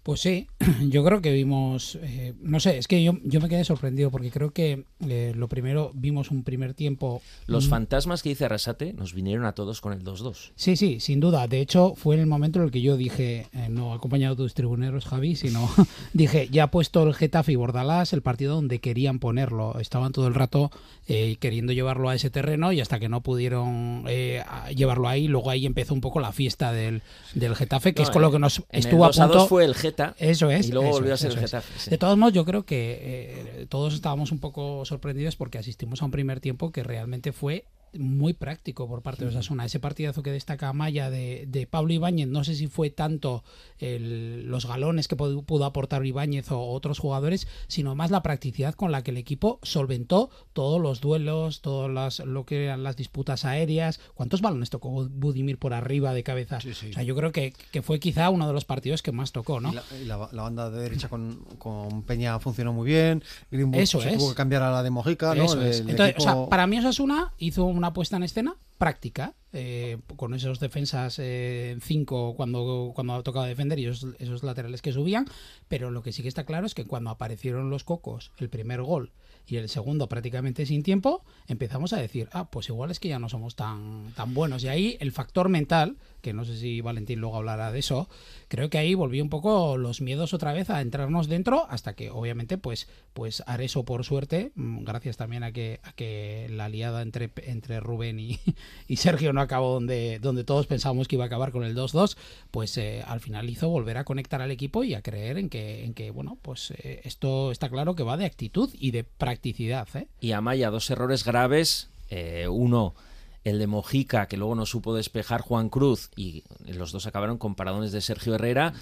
[0.03, 0.47] Pues sí,
[0.89, 4.31] yo creo que vimos, eh, no sé, es que yo, yo me quedé sorprendido porque
[4.31, 7.21] creo que eh, lo primero vimos un primer tiempo.
[7.47, 10.51] Los fantasmas que dice Arrasate nos vinieron a todos con el 2-2.
[10.55, 11.47] Sí, sí, sin duda.
[11.47, 14.43] De hecho, fue en el momento en el que yo dije, eh, no acompañado de
[14.43, 15.69] tus tribuneros, Javi, sino
[16.13, 19.79] dije, ya ha puesto el Getafe y Bordalás el partido donde querían ponerlo.
[19.79, 20.71] Estaban todo el rato
[21.07, 24.43] eh, queriendo llevarlo a ese terreno y hasta que no pudieron eh,
[24.75, 27.01] llevarlo ahí, luego ahí empezó un poco la fiesta del,
[27.33, 29.27] del Getafe, que No, es con lo que nos en el estuvo a 2 a
[29.27, 29.47] 2 punto.
[29.47, 29.75] fue el
[30.17, 30.67] Eso es.
[30.67, 31.39] y luego volvió a ser el.
[31.39, 31.89] Getafe, sí.
[31.89, 36.05] De todos modos, yo creo que eh, todos estábamos un poco sorprendidos porque asistimos a
[36.05, 37.65] un primer tiempo que realmente fue
[37.97, 39.65] muy práctico por parte de Osasuna.
[39.65, 43.43] Ese partidazo que destaca Maya de, de Pablo Ibáñez, no sé si fue tanto
[43.79, 48.73] el- los galones que pudo, pudo aportar Ibáñez o otros jugadores, sino más la practicidad
[48.75, 52.95] con la que el equipo solventó todos los duelos, todas las, lo que eran las
[52.95, 53.99] disputas aéreas.
[54.13, 56.57] ¿Cuántos balones tocó Budimir por arriba de cabeza?
[56.57, 59.59] O sea, yo creo que, que fue quizá uno de los partidos que más tocó,
[59.59, 59.71] ¿no?
[59.71, 63.23] Y la, y la- la banda de derecha con, con Peña funcionó muy bien.
[63.51, 64.17] Greenwood Eso se es.
[64.17, 65.33] tuvo que cambiar a la de Mojica.
[65.35, 65.43] ¿no?
[65.45, 65.79] Eso es.
[65.81, 70.33] El Entonces, o sea, para mí Osasuna hizo una puesta en escena práctica, eh, con
[70.33, 74.93] esos defensas eh, en cinco cuando, cuando ha tocado defender y esos, esos laterales que
[74.93, 75.25] subían,
[75.67, 78.81] pero lo que sí que está claro es que cuando aparecieron los cocos, el primer
[78.83, 79.11] gol
[79.47, 83.17] y el segundo prácticamente sin tiempo, empezamos a decir, ah, pues igual es que ya
[83.17, 84.63] no somos tan, tan buenos.
[84.63, 88.09] Y ahí el factor mental, que no sé si Valentín luego hablará de eso,
[88.47, 92.09] creo que ahí volvió un poco los miedos otra vez a entrarnos dentro, hasta que
[92.09, 97.01] obviamente pues, pues Areso por suerte, mm, gracias también a que, a que la aliada
[97.01, 98.39] entre, entre Rubén y,
[98.87, 102.17] y Sergio no acabó donde, donde todos pensábamos que iba a acabar con el 2-2,
[102.51, 105.83] pues eh, al final hizo volver a conectar al equipo y a creer en que,
[105.83, 109.87] en que bueno, pues eh, esto está claro que va de actitud y de practicidad.
[109.95, 110.07] ¿eh?
[110.19, 111.89] Y Amaya, dos errores graves.
[112.09, 112.95] eh, uno,
[113.43, 117.55] el de Mojica, que luego no supo despejar Juan Cruz, y los dos acabaron con
[117.55, 118.73] paradones de Sergio Herrera.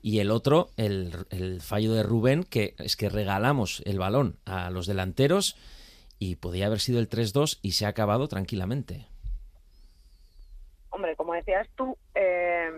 [0.00, 4.86] Y el otro, el, fallo de Rubén, que es que regalamos el balón a los
[4.86, 5.56] delanteros
[6.20, 9.06] y podía haber sido el 3-2 y se ha acabado tranquilamente.
[10.90, 12.70] Hombre, como decías tú, eh,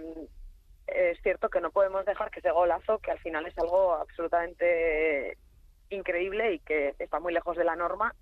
[0.86, 5.36] es cierto que no podemos dejar que ese golazo, que al final es algo absolutamente
[5.90, 8.14] increíble y que está muy lejos de la norma,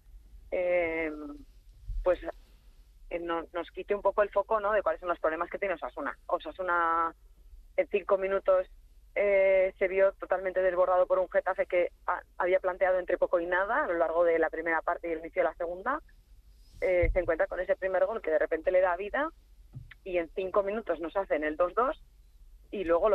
[0.50, 1.10] eh,
[3.40, 4.72] no- nos quite un poco el foco ¿no?
[4.72, 6.16] de cuáles son los problemas que tiene Osasuna.
[6.26, 7.14] Osasuna
[7.76, 8.66] en cinco minutos
[9.14, 13.46] eh, se vio totalmente desbordado por un Getafe que ha- había planteado entre poco y
[13.46, 16.00] nada a lo largo de la primera parte y el inicio de la segunda.
[16.80, 19.28] Eh, se encuentra con ese primer gol que de repente le da vida
[20.04, 22.00] y en cinco minutos nos hacen el 2-2
[22.70, 23.08] y luego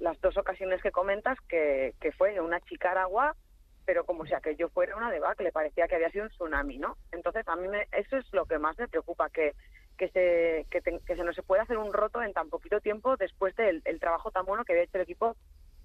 [0.00, 3.36] las dos ocasiones que comentas que, que fue una chicaragua
[3.84, 7.46] pero como si aquello fuera una debacle parecía que había sido un tsunami no entonces
[7.48, 9.54] a mí me- eso es lo que más me preocupa que
[9.96, 12.80] que se que, te- que se nos se puede hacer un roto en tan poquito
[12.80, 15.36] tiempo después del el trabajo tan bueno que había hecho el equipo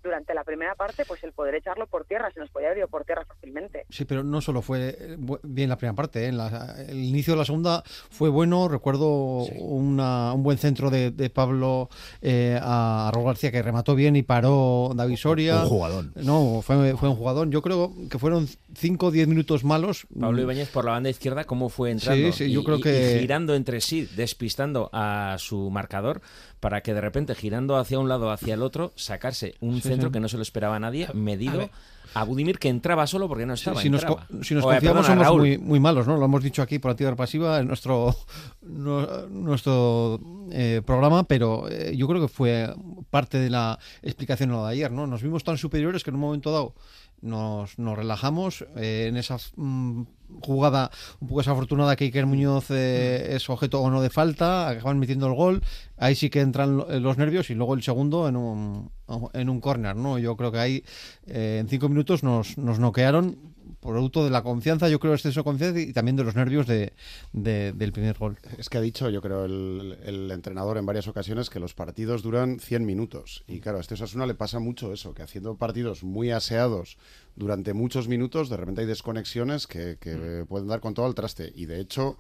[0.03, 2.88] durante la primera parte pues el poder echarlo por tierra se nos podía haber ido
[2.88, 6.23] por tierra fácilmente Sí, pero no solo fue eh, bu- bien la primera parte.
[6.25, 6.27] ¿eh?
[6.27, 8.67] En la- el inicio de la segunda fue bueno.
[8.67, 11.89] Recuerdo una- un buen centro de, de Pablo
[12.21, 15.63] eh, a Raúl García que remató bien y paró David Soria.
[15.63, 16.13] Un jugadón.
[16.15, 17.49] No, fue, fue un jugador.
[17.49, 20.07] Yo creo que fueron 5 o 10 minutos malos.
[20.19, 22.31] Pablo Ibáñez por la banda izquierda, cómo fue entrando.
[22.31, 26.21] Sí, sí, yo y- creo y- que- y girando entre sí, despistando a su marcador,
[26.59, 29.88] para que de repente, girando hacia un lado o hacia el otro, sacarse un Sí,
[29.89, 31.69] centro que no se lo esperaba nadie, medido ver.
[32.13, 33.82] a, Budimir, que entraba solo porque no estaba.
[33.82, 34.25] si, nos, entraba.
[34.41, 36.17] si nos O, eh, confiamos perdona, somos muy, muy malos, ¿no?
[36.17, 38.15] Lo hemos dicho aquí por activa pasiva en nuestro,
[38.62, 40.19] no- nuestro
[40.52, 42.73] eh, programa, pero eh, yo creo que fue
[43.10, 45.08] parte de la explicación de ayer, ¿no?
[45.08, 46.73] Nos vimos tan superiores que en un momento dado
[47.21, 50.03] nos, nos relajamos eh, en esa mm,
[50.41, 54.99] jugada un poco desafortunada que Iker Muñoz eh, es objeto o no de falta, acaban
[54.99, 55.62] metiendo el gol,
[55.97, 58.91] ahí sí que entran lo- los nervios y luego el segundo en un,
[59.34, 60.19] en un córner, ¿no?
[60.19, 60.84] Yo creo que ahí
[61.27, 63.38] eh, en cinco minutos nos, nos noquearon
[63.82, 66.94] producto de la confianza, yo creo, exceso de confianza y también de los nervios de,
[67.34, 68.38] de- del primer gol.
[68.58, 72.22] Es que ha dicho, yo creo, el, el entrenador en varias ocasiones que los partidos
[72.24, 73.44] duran 100 minutos.
[73.48, 76.98] Y claro, a este Osasuna le pasa mucho eso, que haciendo partidos muy aseados
[77.36, 81.52] durante muchos minutos, de repente hay desconexiones que, que pueden dar con todo al traste.
[81.56, 82.18] Y de hecho,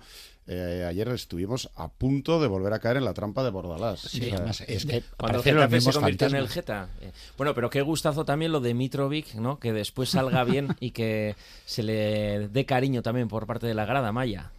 [0.51, 3.99] eh, ayer estuvimos a punto de volver a caer en la trampa de Bordalás.
[4.01, 6.49] Sí, O sea, además, es que Cuando el Getafe se convirtió en el.
[6.49, 6.89] Geta.
[7.01, 9.59] Eh, Bueno, pero qué gustazo también lo de Mitrovic, ¿no?
[9.59, 11.35] Que después salga bien y que
[11.65, 14.51] se le dé cariño también por parte de la grada Maya.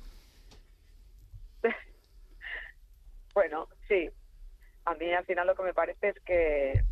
[3.35, 4.09] bueno sí
[4.85, 6.83] a mí al final lo que me parece es que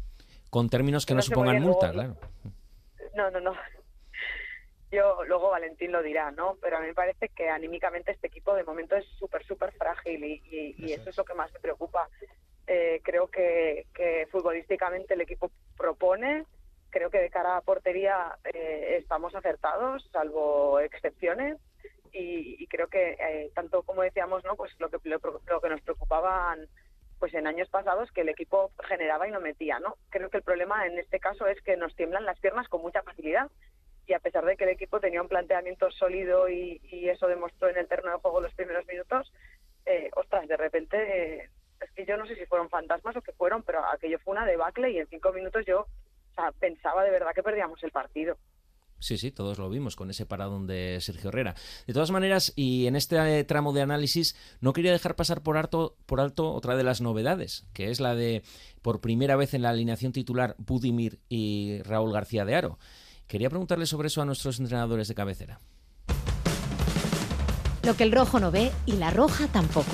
[0.50, 2.28] Con términos que No no supongan multa, luego- claro.
[3.14, 3.52] No, no, no.
[4.90, 6.56] Yo, luego Valentín lo dirá, ¿no?
[6.62, 10.24] Pero a mí me parece que anímicamente este equipo de momento es súper, súper frágil
[10.24, 12.08] y, y- y eso es lo que más me preocupa.
[12.66, 16.44] Eh, creo que, que futbolísticamente el equipo propone.
[16.90, 21.58] Creo que de cara a portería eh, estamos acertados, salvo excepciones.
[22.10, 25.68] Y, y creo que eh, tanto como decíamos, no, pues lo que lo, lo que
[25.68, 26.66] nos preocupaban
[27.18, 29.96] pues en años pasados que el equipo generaba y no metía, ¿no?
[30.08, 33.02] Creo que el problema en este caso es que nos tiemblan las piernas con mucha
[33.02, 33.50] facilidad
[34.08, 37.76] y a pesar de que el equipo tenía un planteamiento sólido y, eso demostró en
[37.76, 39.32] el terreno de juego los primeros minutos,
[39.86, 41.48] eh, ostras, de repente eh,
[41.80, 44.46] es que yo no sé si fueron fantasmas o qué fueron, pero aquello fue una
[44.46, 48.36] debacle y en cinco minutos yo o sea, pensaba de verdad que perdíamos el partido.
[49.00, 51.54] Sí, sí, todos lo vimos con ese paradón de Sergio Herrera.
[51.86, 55.96] De todas maneras, y en este tramo de análisis, no quería dejar pasar por alto,
[56.06, 58.42] por alto otra de las novedades, que es la de,
[58.82, 62.78] por primera vez en la alineación titular, Budimir y Raúl García de Aro.
[63.28, 65.60] Quería preguntarle sobre eso a nuestros entrenadores de cabecera.
[67.82, 69.92] Lo que el rojo no ve y la roja tampoco.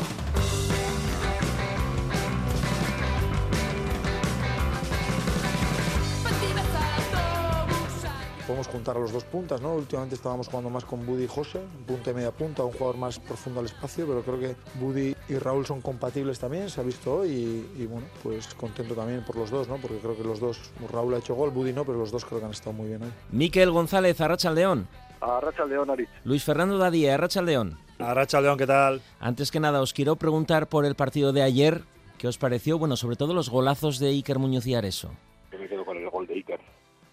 [8.46, 9.74] Podemos juntar a los dos puntas, ¿no?
[9.74, 12.98] Últimamente estábamos jugando más con Buddy y José, un punta y media punta, un jugador
[12.98, 16.84] más profundo al espacio, pero creo que Buddy y Raúl son compatibles también, se ha
[16.84, 19.76] visto hoy y, y, bueno, pues contento también por los dos, ¿no?
[19.78, 20.60] Porque creo que los dos,
[20.92, 23.02] Raúl ha hecho gol, Buddy no, pero los dos creo que han estado muy bien
[23.02, 23.10] hoy.
[23.30, 24.88] Miquel González, Arracha León.
[25.22, 26.10] Arracha León, Aritz.
[26.24, 27.78] Luis Fernando Dadía, Arracha León.
[27.98, 29.00] Arracha León, ¿qué tal?
[29.20, 31.84] Antes que nada, os quiero preguntar por el partido de ayer,
[32.18, 32.78] ¿qué os pareció?
[32.78, 35.12] Bueno, sobre todo los golazos de Iker Muñoz y Areso.
[35.50, 36.60] Yo me quedo con el gol de Iker.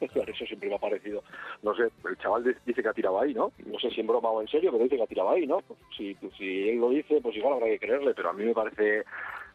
[0.28, 1.24] Eso siempre me ha parecido.
[1.62, 3.52] No sé, el chaval dice que ha tirado ahí, ¿no?
[3.66, 5.62] No sé si en broma o en serio, pero dice que ha tirado ahí, ¿no?
[5.96, 9.06] Si, si él lo dice, pues igual habrá que creerle, pero a mí me parece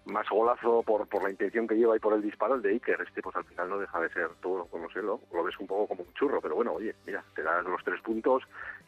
[0.07, 3.01] más golazo por, por la intención que lleva y por el disparo el de Iker.
[3.01, 5.67] Este, pues al final no deja de ser todo, como sé, lo, lo ves un
[5.67, 8.45] poco como un churro, pero bueno, oye, mira, te das los tres puntos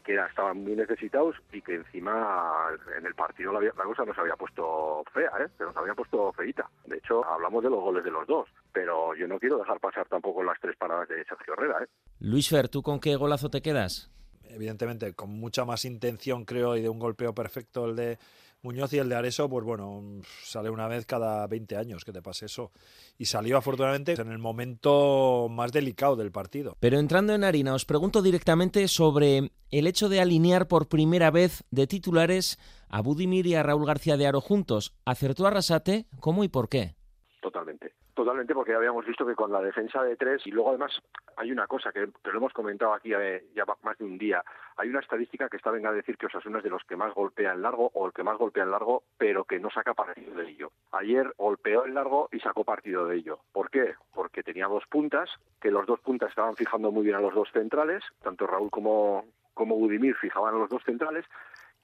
[0.09, 4.35] que estaban muy necesitados y que encima en el partido la, la cosa nos había
[4.35, 5.47] puesto fea, ¿eh?
[5.55, 6.67] Se nos había puesto feita.
[6.87, 10.07] De hecho, hablamos de los goles de los dos, pero yo no quiero dejar pasar
[10.07, 11.87] tampoco las tres paradas de Sergio Herrera, ¿eh?
[12.21, 14.09] Luis Fer, ¿tú con qué golazo te quedas?
[14.45, 18.17] Evidentemente, con mucha más intención, creo, y de un golpeo perfecto el de
[18.61, 22.21] Muñoz y el de Areso, pues bueno, sale una vez cada 20 años que te
[22.21, 22.71] pase eso.
[23.17, 26.75] Y salió afortunadamente en el momento más delicado del partido.
[26.79, 31.63] Pero entrando en harina, os pregunto directamente sobre el hecho de alinear por primera vez
[31.71, 34.93] de titulares a Budimir y a Raúl García de Aro juntos.
[35.05, 36.07] ¿Acertó Arrasate?
[36.19, 36.95] ¿Cómo y por qué?
[37.41, 37.98] Totalmente.
[38.19, 40.91] Totalmente, porque habíamos visto que con la defensa de tres, y luego además
[41.37, 44.43] hay una cosa que te lo hemos comentado aquí eh, ya más de un día,
[44.75, 47.13] hay una estadística que está venga a decir que Osasuna es de los que más
[47.13, 50.35] golpea en largo o el que más golpea en largo, pero que no saca partido
[50.35, 50.69] de ello.
[50.91, 53.39] Ayer golpeó en largo y sacó partido de ello.
[53.53, 53.95] ¿Por qué?
[54.13, 55.29] Porque tenía dos puntas,
[55.61, 59.23] que los dos puntas estaban fijando muy bien a los dos centrales, tanto Raúl como,
[59.53, 61.23] como Budimir fijaban a los dos centrales,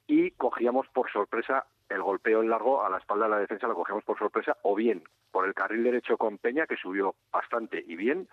[0.05, 3.75] y cogíamos por sorpresa el golpeo en largo a la espalda de la defensa, lo
[3.75, 7.95] cogíamos por sorpresa, o bien por el carril derecho con Peña, que subió bastante y
[7.95, 8.27] bien,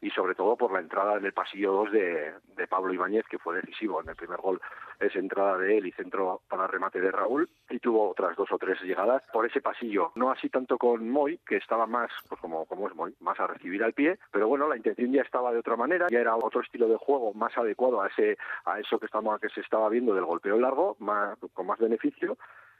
[0.00, 3.38] y sobre todo por la entrada en el pasillo 2 de, de, Pablo Ibáñez, que
[3.38, 4.60] fue decisivo en el primer gol.
[5.00, 8.58] Es entrada de él y centro para remate de Raúl, y tuvo otras dos o
[8.58, 10.12] tres llegadas por ese pasillo.
[10.14, 13.46] No así tanto con Moy, que estaba más, pues como, como es Moy, más a
[13.46, 16.60] recibir al pie, pero bueno, la intención ya estaba de otra manera, ya era otro
[16.60, 18.36] estilo de juego más adecuado a ese
[18.66, 22.36] a eso que, estamos, que se estaba viendo del golpeo largo, más, con más beneficio,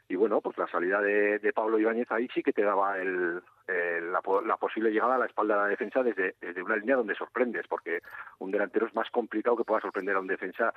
[0.09, 3.41] y bueno, pues la salida de, de Pablo Ibáñez ahí sí que te daba el,
[3.67, 6.97] el, la, la, posible llegada a la espalda de la defensa desde, desde una línea
[6.97, 8.01] donde sorprendes, porque
[8.39, 10.75] un delantero es más complicado que pueda sorprender a un defensa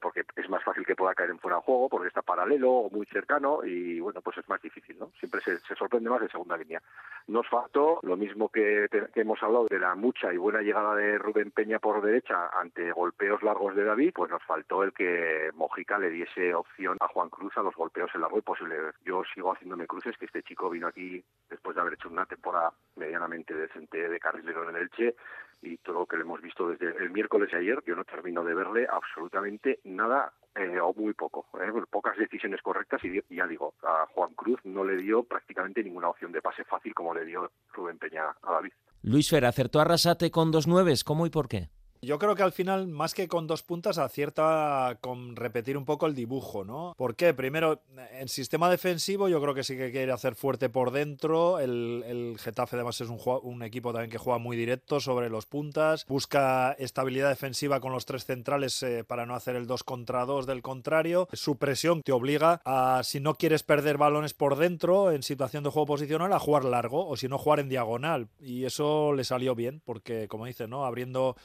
[0.00, 2.90] porque es más fácil que pueda caer en fuera de juego, porque está paralelo o
[2.90, 5.10] muy cercano y bueno, pues es más difícil, ¿no?
[5.18, 6.82] Siempre se, se sorprende más en segunda línea.
[7.28, 11.50] Nos faltó lo mismo que, hemos hablado de la mucha y buena llegada de Rubén
[11.50, 16.10] Peña por derecha ante golpeos largos de David, pues nos faltó el que Mojica le
[16.10, 18.76] diese opción a Juan Cruz a los golpeos en largo y posible.
[19.04, 22.72] Yo sigo haciéndome cruces que este chico vino aquí después de haber hecho una temporada
[22.96, 25.14] medianamente decente de carrilero en el Elche
[25.62, 28.54] y todo lo que le hemos visto desde el miércoles ayer, yo no termino de
[28.54, 34.06] verle absolutamente nada eh, o muy poco, eh, pocas decisiones correctas y ya digo, a
[34.14, 37.98] Juan Cruz no le dio prácticamente ninguna opción de pase fácil como le dio Rubén
[37.98, 38.72] Peña a David.
[39.02, 41.04] Luis Fer, ¿acertó a Rasate con dos nueves?
[41.04, 41.68] ¿Cómo y por qué?
[42.00, 46.06] Yo creo que al final, más que con dos puntas, acierta con repetir un poco
[46.06, 46.94] el dibujo, ¿no?
[46.96, 47.34] ¿Por qué?
[47.34, 47.82] Primero,
[48.12, 51.58] en sistema defensivo yo creo que sí que quiere hacer fuerte por dentro.
[51.58, 55.46] El, el Getafe además es un, un, equipo también que juega muy directo sobre los
[55.46, 56.06] puntas.
[56.06, 60.46] Busca estabilidad defensiva con los tres centrales eh, para no hacer el 2 contra 2
[60.46, 61.28] del contrario.
[61.32, 65.70] Su presión te obliga a, si no quieres perder balones por dentro en situación de
[65.70, 68.28] juego posicional, a jugar largo o si no jugar en diagonal.
[68.40, 70.84] Y eso le salió bien porque, como dice, ¿no?
[70.84, 71.36] Abriendo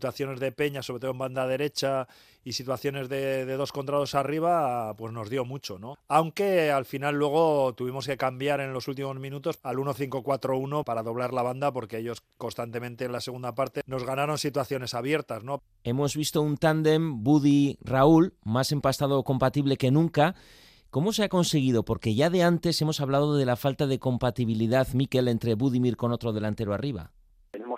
[0.00, 2.08] situaciones de Peña, sobre todo en banda derecha,
[2.42, 5.98] y situaciones de, dos contra dos arriba, pues nos dio mucho, ¿no?
[6.08, 11.34] Aunque al final luego tuvimos que cambiar en los últimos minutos al 1-5-4-1 para doblar
[11.34, 15.62] la banda porque ellos constantemente en la segunda parte nos ganaron situaciones abiertas, ¿no?
[15.84, 20.34] Hemos visto un tándem Buddy-Raúl más empastado compatible que nunca.
[20.88, 21.84] ¿Cómo se ha conseguido?
[21.84, 26.10] Porque ya de antes hemos hablado de la falta de compatibilidad, Miquel, entre Budimir con
[26.10, 27.12] otro delantero arriba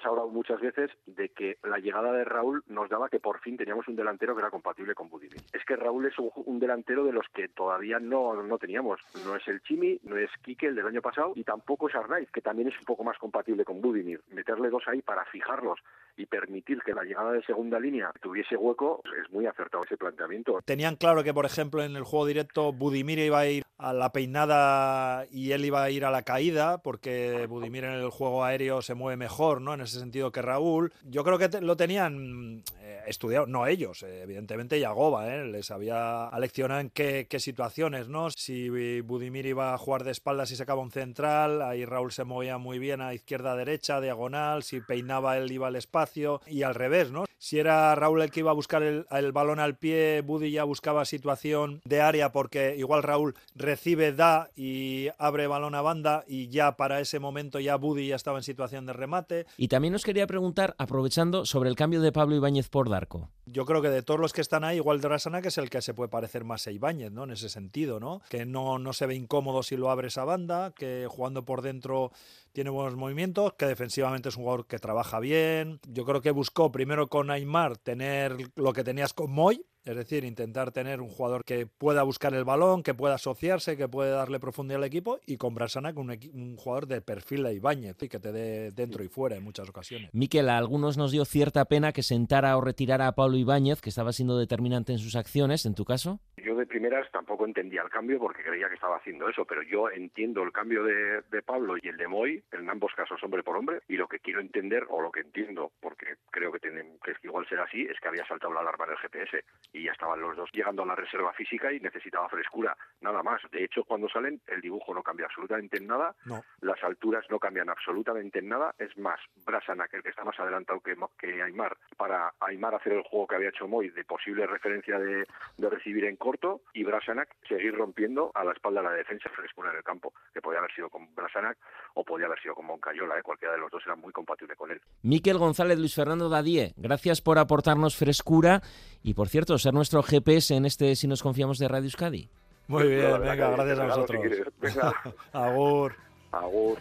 [0.02, 3.56] hemos hablado muchas veces de que la llegada de Raúl nos daba que por fin
[3.56, 5.40] teníamos un delantero que era compatible con Budimir.
[5.52, 9.00] Es que Raúl es un, delantero de los que todavía no, no teníamos.
[9.24, 12.30] No es el Chimi, no es Quique, el del año pasado, y tampoco es Arnaiz,
[12.30, 14.20] que también es un poco más compatible con Budimir.
[14.30, 15.80] Meterle dos ahí para fijarlos
[16.16, 20.60] y permitir que la llegada de segunda línea tuviese hueco, es muy acertado ese planteamiento.
[20.64, 24.12] Tenían claro que, por ejemplo, en el juego directo Budimir iba a ir a la
[24.12, 28.80] peinada y él iba a ir a la caída, porque Budimir en el juego aéreo
[28.80, 29.74] se mueve mejor, ¿no?
[29.74, 30.92] En ese sentido que Raúl.
[31.04, 35.44] Yo creo que te, lo tenían eh, estudiado, no ellos, eh, evidentemente Yagoba, ¿eh?
[35.46, 38.30] les había aleccionado en qué, qué, situaciones, ¿no?
[38.30, 42.58] Si Budimir iba a jugar de espaldas y sacaba un central, ahí Raúl se movía
[42.58, 47.10] muy bien a izquierda, derecha, diagonal, si peinaba él iba al espacio y al revés,
[47.10, 47.24] ¿no?
[47.38, 50.64] Si era Raúl el que iba a buscar el, el balón al pie, Budi ya
[50.64, 56.48] buscaba situación de área porque igual Raúl recibe, da y abre balón a banda y
[56.48, 59.46] ya para ese momento ya Budi ya estaba en situación de remate.
[59.56, 63.28] Y también os quería preguntar, aprovechando, sobre el cambio de Pablo Ibáñez por Darko.
[63.46, 65.82] Yo creo que de todos los que están ahí, igual Drasana que es el que
[65.82, 67.24] se puede parecer más a Ibáñez, ¿no?
[67.24, 68.22] En ese sentido, ¿no?
[68.28, 72.12] Que no, no se ve incómodo si lo abre esa banda, que jugando por dentro
[72.52, 75.80] tiene buenos movimientos, que defensivamente es un jugador que trabaja bien.
[75.88, 80.24] Yo creo que buscó primero con Aymar tener lo que tenías con Moy, es decir,
[80.24, 84.38] intentar tener un jugador que pueda buscar el balón, que pueda asociarse, que pueda darle
[84.38, 88.08] profundidad al equipo y con Brasana con un, un, jugador de perfil de Ibáñez y
[88.08, 90.10] que te dé dentro y fuera en muchas ocasiones.
[90.12, 93.90] Miquel, a algunos nos dio cierta pena que sentara o retirara a Pablo Ibáñez, que
[93.90, 96.20] estaba siendo determinante en sus acciones, ¿en tu caso?
[96.36, 99.90] Yo de primeras tampoco entendía el cambio porque creía que estaba haciendo eso, pero yo
[99.90, 103.56] entiendo el cambio de, de Pablo y el de Moy, en ambos casos hombre por
[103.56, 107.14] hombre, y lo que quiero entender, o lo que entiendo, porque creo que, tienen, que
[107.22, 110.20] igual será así, es que había saltado la alarma en el GPS y ya estaban
[110.20, 113.40] los dos llegando a la reserva física y necesitaba frescura, nada más.
[113.50, 116.42] De hecho, cuando salen, el dibujo no cambia absolutamente en nada, no.
[116.60, 120.80] las alturas no cambian absolutamente en nada, es más, Brasanac, el que está más adelantado
[120.80, 124.98] que, que Aymar, para Aymar hacer el juego que había hecho Moy de posible referencia
[124.98, 129.30] de, de recibir en corto, y Brasanac seguir rompiendo a la espalda de la defensa
[129.30, 131.56] frescura en el campo, que podía haber sido con Brasanac
[131.94, 133.22] o podía haber sido con Moncayola, ¿eh?
[133.22, 134.80] cualquiera de los dos era muy compatible con él.
[135.02, 138.60] Miquel González, Luis Fernando Dadie, gracias por aportarnos frescura
[139.02, 142.28] y, por cierto, ser nuestro GPS en este Si nos confiamos de Radio Euskadi.
[142.68, 144.22] Muy bien, venga, gracias a vosotros.
[144.60, 144.94] venga.
[145.32, 145.94] Agur.
[146.32, 146.78] Agur.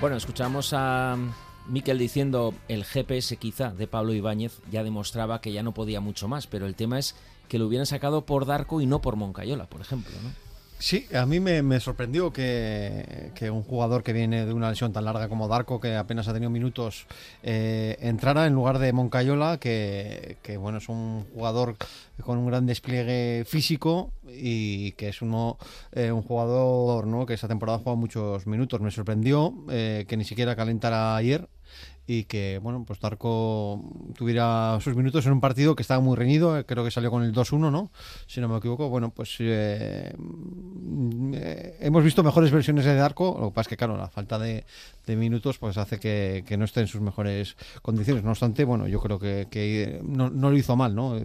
[0.00, 1.16] Bueno, escuchamos a
[1.66, 6.28] Miquel diciendo el GPS quizá de Pablo Ibáñez ya demostraba que ya no podía mucho
[6.28, 7.16] más, pero el tema es
[7.48, 10.47] que lo hubieran sacado por Darko y no por Moncayola, por ejemplo, ¿no?
[10.80, 15.28] Sí, a mí me, sorprendió que, un jugador que viene de una lesión tan larga
[15.28, 17.06] como Darko, que apenas ha tenido minutos,
[17.42, 21.76] eh, entrara en lugar de Moncayola, que, que, bueno es un jugador
[22.22, 25.58] con un gran despliegue físico y que es uno
[25.92, 27.26] eh, un jugador ¿no?
[27.26, 28.80] que esta temporada ha muchos minutos.
[28.80, 31.48] Me sorprendió eh, que ni siquiera calentara ayer
[32.10, 33.84] y que bueno pues Darko
[34.16, 37.34] tuviera sus minutos en un partido que estaba muy reñido creo que salió con el
[37.34, 37.90] 2-1 no
[38.26, 40.14] si no me equivoco bueno pues eh,
[41.34, 44.38] eh, hemos visto mejores versiones de Darko lo que pasa es que claro la falta
[44.38, 44.64] de,
[45.06, 48.24] minutos pues hace que, no esté en sus mejores condiciones.
[48.24, 51.20] No obstante bueno yo creo que, no, lo hizo mal no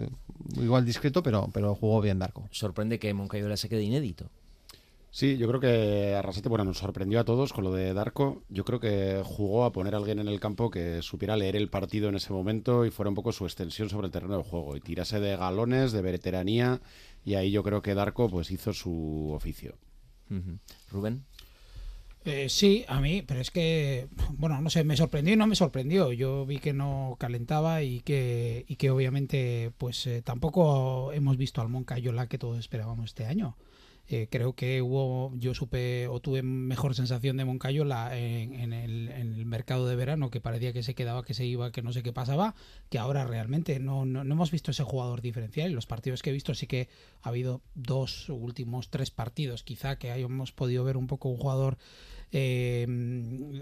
[0.57, 4.29] igual discreto pero pero jugó bien Darko sorprende que Moncayola se quede inédito
[5.13, 8.41] Sí, yo creo que Arrasate bueno, nos sorprendió a todos con lo de Darko.
[8.49, 11.69] Yo creo que jugó a poner a alguien en el campo que supiera leer el
[11.69, 14.75] partido en ese momento y fuera un poco su extensión sobre el terreno de juego.
[14.75, 16.81] Y tirase de galones, de veteranía,
[17.23, 19.75] y ahí yo creo que Darko pues hizo su oficio.
[20.31, 20.59] Uh -huh.
[20.89, 21.25] Rubén.
[22.25, 25.55] Eh, sí, a mí, pero es que, bueno, no sé, me sorprendió y no me
[25.55, 26.11] sorprendió.
[26.11, 31.61] Yo vi que no calentaba y que, y que obviamente, pues eh, tampoco hemos visto
[31.61, 33.55] al Moncayola que todos esperábamos este año.
[34.13, 39.33] Eh, creo que hubo, yo supe o tuve mejor sensación de Moncayola en, el, en,
[39.33, 42.03] el, mercado de verano, que parecía que se quedaba, que se iba, que no sé
[42.03, 42.53] qué pasaba,
[42.91, 45.71] que ahora realmente no, no, hemos visto ese jugador diferencial.
[45.71, 46.89] Y los partidos que he visto sí que
[47.23, 51.79] ha habido dos últimos tres partidos, quizá que hayamos podido ver un poco un jugador
[52.31, 52.85] eh,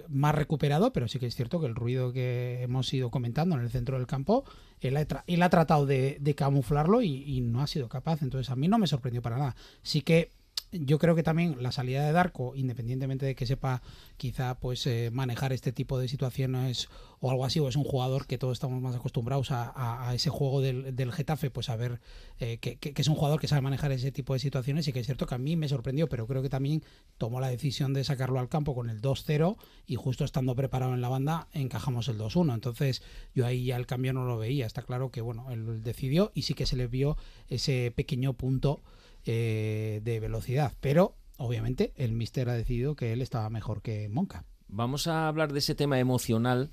[0.09, 3.61] más recuperado, pero sí que es cierto que el ruido que hemos ido comentando en
[3.61, 4.43] el centro del campo,
[4.81, 8.21] él ha, tratado de, de camuflarlo y, y, no ha sido capaz.
[8.21, 9.55] Entonces a mí no me sorprendió para nada.
[9.81, 10.40] Sí que
[10.71, 13.81] yo creo que también la salida de Darko, independientemente de que sepa
[14.17, 18.25] quizá pues eh, manejar este tipo de situaciones o algo así, o es un jugador
[18.25, 21.99] que todos estamos más acostumbrados a, ese juego del, del, Getafe, pues a ver
[22.39, 25.05] eh, que, es un jugador que sabe manejar ese tipo de situaciones y que es
[25.05, 26.83] cierto que a mí me sorprendió, pero creo que también
[27.17, 31.01] tomó la decisión de sacarlo al campo con el 2-0 y justo estando preparado en
[31.01, 32.53] la banda encajamos el 2-1.
[32.53, 33.03] Entonces
[33.35, 34.65] yo ahí ya el cambio no lo veía.
[34.65, 37.17] Está claro que bueno, él decidió y sí que se le vio
[37.49, 38.81] ese pequeño punto
[39.25, 40.73] eh, de velocidad.
[40.81, 44.45] Pero obviamente el Mister ha decidido que él estaba mejor que Monca.
[44.67, 46.71] Vamos a hablar de ese tema emocional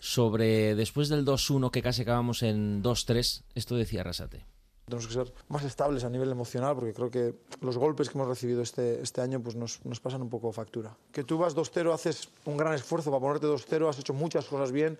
[0.00, 3.44] sobre después del 2-1 que casi acabamos en 2-3.
[3.54, 4.44] Esto decía Rasate.
[4.86, 8.28] Tenemos que ser más estables a nivel emocional porque creo que los golpes que hemos
[8.28, 10.96] recibido este, este año pues nos, nos pasan un poco factura.
[11.12, 14.72] Que tú vas 2-0, haces un gran esfuerzo para ponerte 2-0, has hecho muchas cosas
[14.72, 14.98] bien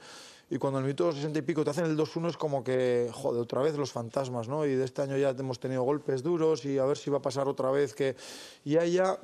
[0.51, 3.11] y cuando en el minuto 60 y pico te hacen el 2-1 es como que,
[3.13, 4.65] joder, otra vez los fantasmas, ¿no?
[4.65, 7.23] Y de este año ya hemos tenido golpes duros y a ver si va a
[7.23, 8.17] pasar otra vez que...
[8.65, 9.19] Y ahí ya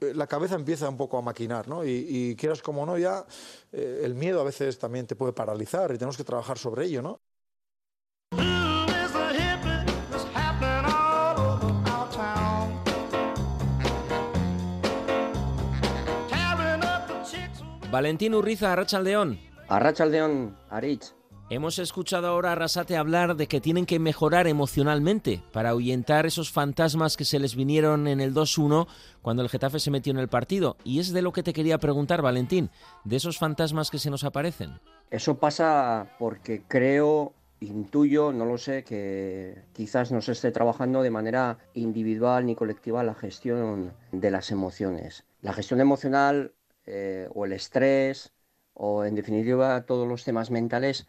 [0.00, 1.82] eh, la cabeza empieza un poco a maquinar, ¿no?
[1.84, 3.24] Y, quieras como no, ya
[3.72, 7.00] eh, el miedo a veces también te puede paralizar y tenemos que trabajar sobre ello,
[7.00, 7.20] ¿no?
[17.90, 19.55] Valentín Urriza, Arrachaldeón.
[19.68, 21.14] Arrachaldeón, Aritz.
[21.48, 26.50] Hemos escuchado ahora a Rasate hablar de que tienen que mejorar emocionalmente para ahuyentar esos
[26.50, 28.88] fantasmas que se les vinieron en el 2-1
[29.22, 30.76] cuando el Getafe se metió en el partido.
[30.82, 32.70] Y es de lo que te quería preguntar, Valentín,
[33.04, 34.80] de esos fantasmas que se nos aparecen.
[35.08, 41.10] Eso pasa porque creo, intuyo, no lo sé, que quizás no se esté trabajando de
[41.10, 45.24] manera individual ni colectiva la gestión de las emociones.
[45.42, 46.54] La gestión emocional
[46.86, 48.32] eh, o el estrés
[48.76, 51.06] o en definitiva todos los temas mentales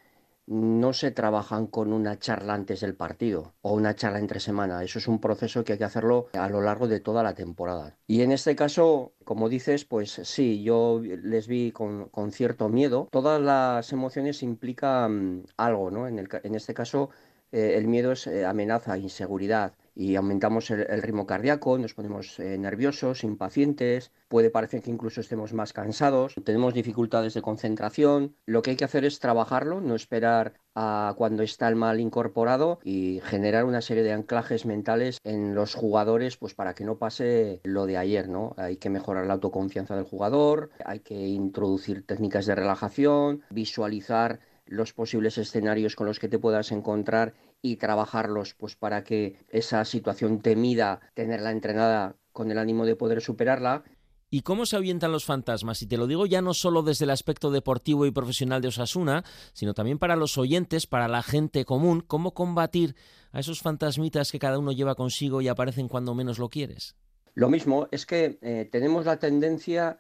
[0.48, 4.82] no se trabajan con una charla antes del partido o una charla entre semana.
[4.82, 7.98] Eso es un proceso que hay que hacerlo a lo largo de toda la temporada.
[8.08, 13.10] Y en este caso, como dices, pues sí, yo les vi con, cierto miedo.
[13.12, 16.08] Todas las emociones implican algo, ¿no?
[16.08, 17.10] En, el, en este caso,
[17.52, 22.56] eh, el miedo es eh, amenaza, inseguridad y aumentamos el, ritmo cardíaco, nos ponemos eh,
[22.60, 28.36] nerviosos, impacientes, puede parecer que incluso estemos más cansados, tenemos dificultades de concentración.
[28.46, 32.80] Lo que hay que hacer es trabajarlo, no esperar a cuando está el mal incorporado
[32.84, 37.60] y generar una serie de anclajes mentales en los jugadores pues para que no pase
[37.64, 38.54] lo de ayer, ¿no?
[38.58, 44.94] Hay que mejorar la autoconfianza del jugador, hay que introducir técnicas de relajación, visualizar los
[44.94, 50.40] posibles escenarios con los que te puedas encontrar y trabajarlos pues para que esa situación
[50.40, 53.84] temida, tenerla entrenada con el ánimo de poder superarla.
[54.30, 55.82] ¿Y cómo se avientan los fantasmas?
[55.82, 59.24] Y te lo digo ya no solo desde el aspecto deportivo y profesional de Osasuna,
[59.54, 62.96] sino también para los oyentes, para la gente común, cómo combatir
[63.32, 66.96] a esos fantasmitas que cada uno lleva consigo y aparecen cuando menos lo quieres.
[67.36, 69.98] Lo mismo, es que eh, tenemos la tendencia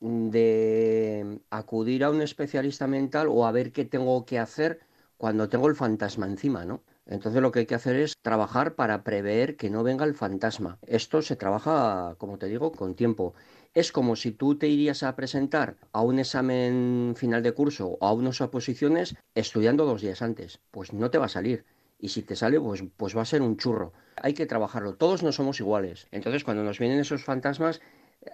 [0.00, 4.80] de acudir a un especialista mental o a ver qué tengo que hacer
[5.16, 6.82] cuando tengo el fantasma encima, ¿no?
[7.08, 10.78] Entonces lo que hay que hacer es trabajar para prever que no venga el fantasma.
[10.86, 13.34] Esto se trabaja, como te digo, con tiempo.
[13.74, 18.06] Es como si tú te irías a presentar a un examen final de curso o
[18.06, 20.60] a unas oposiciones estudiando dos días antes.
[20.70, 21.64] Pues no te va a salir.
[21.98, 23.92] Y si te sale, pues, pues va a ser un churro.
[24.16, 24.94] Hay que trabajarlo.
[24.94, 26.06] Todos no somos iguales.
[26.12, 27.80] Entonces cuando nos vienen esos fantasmas,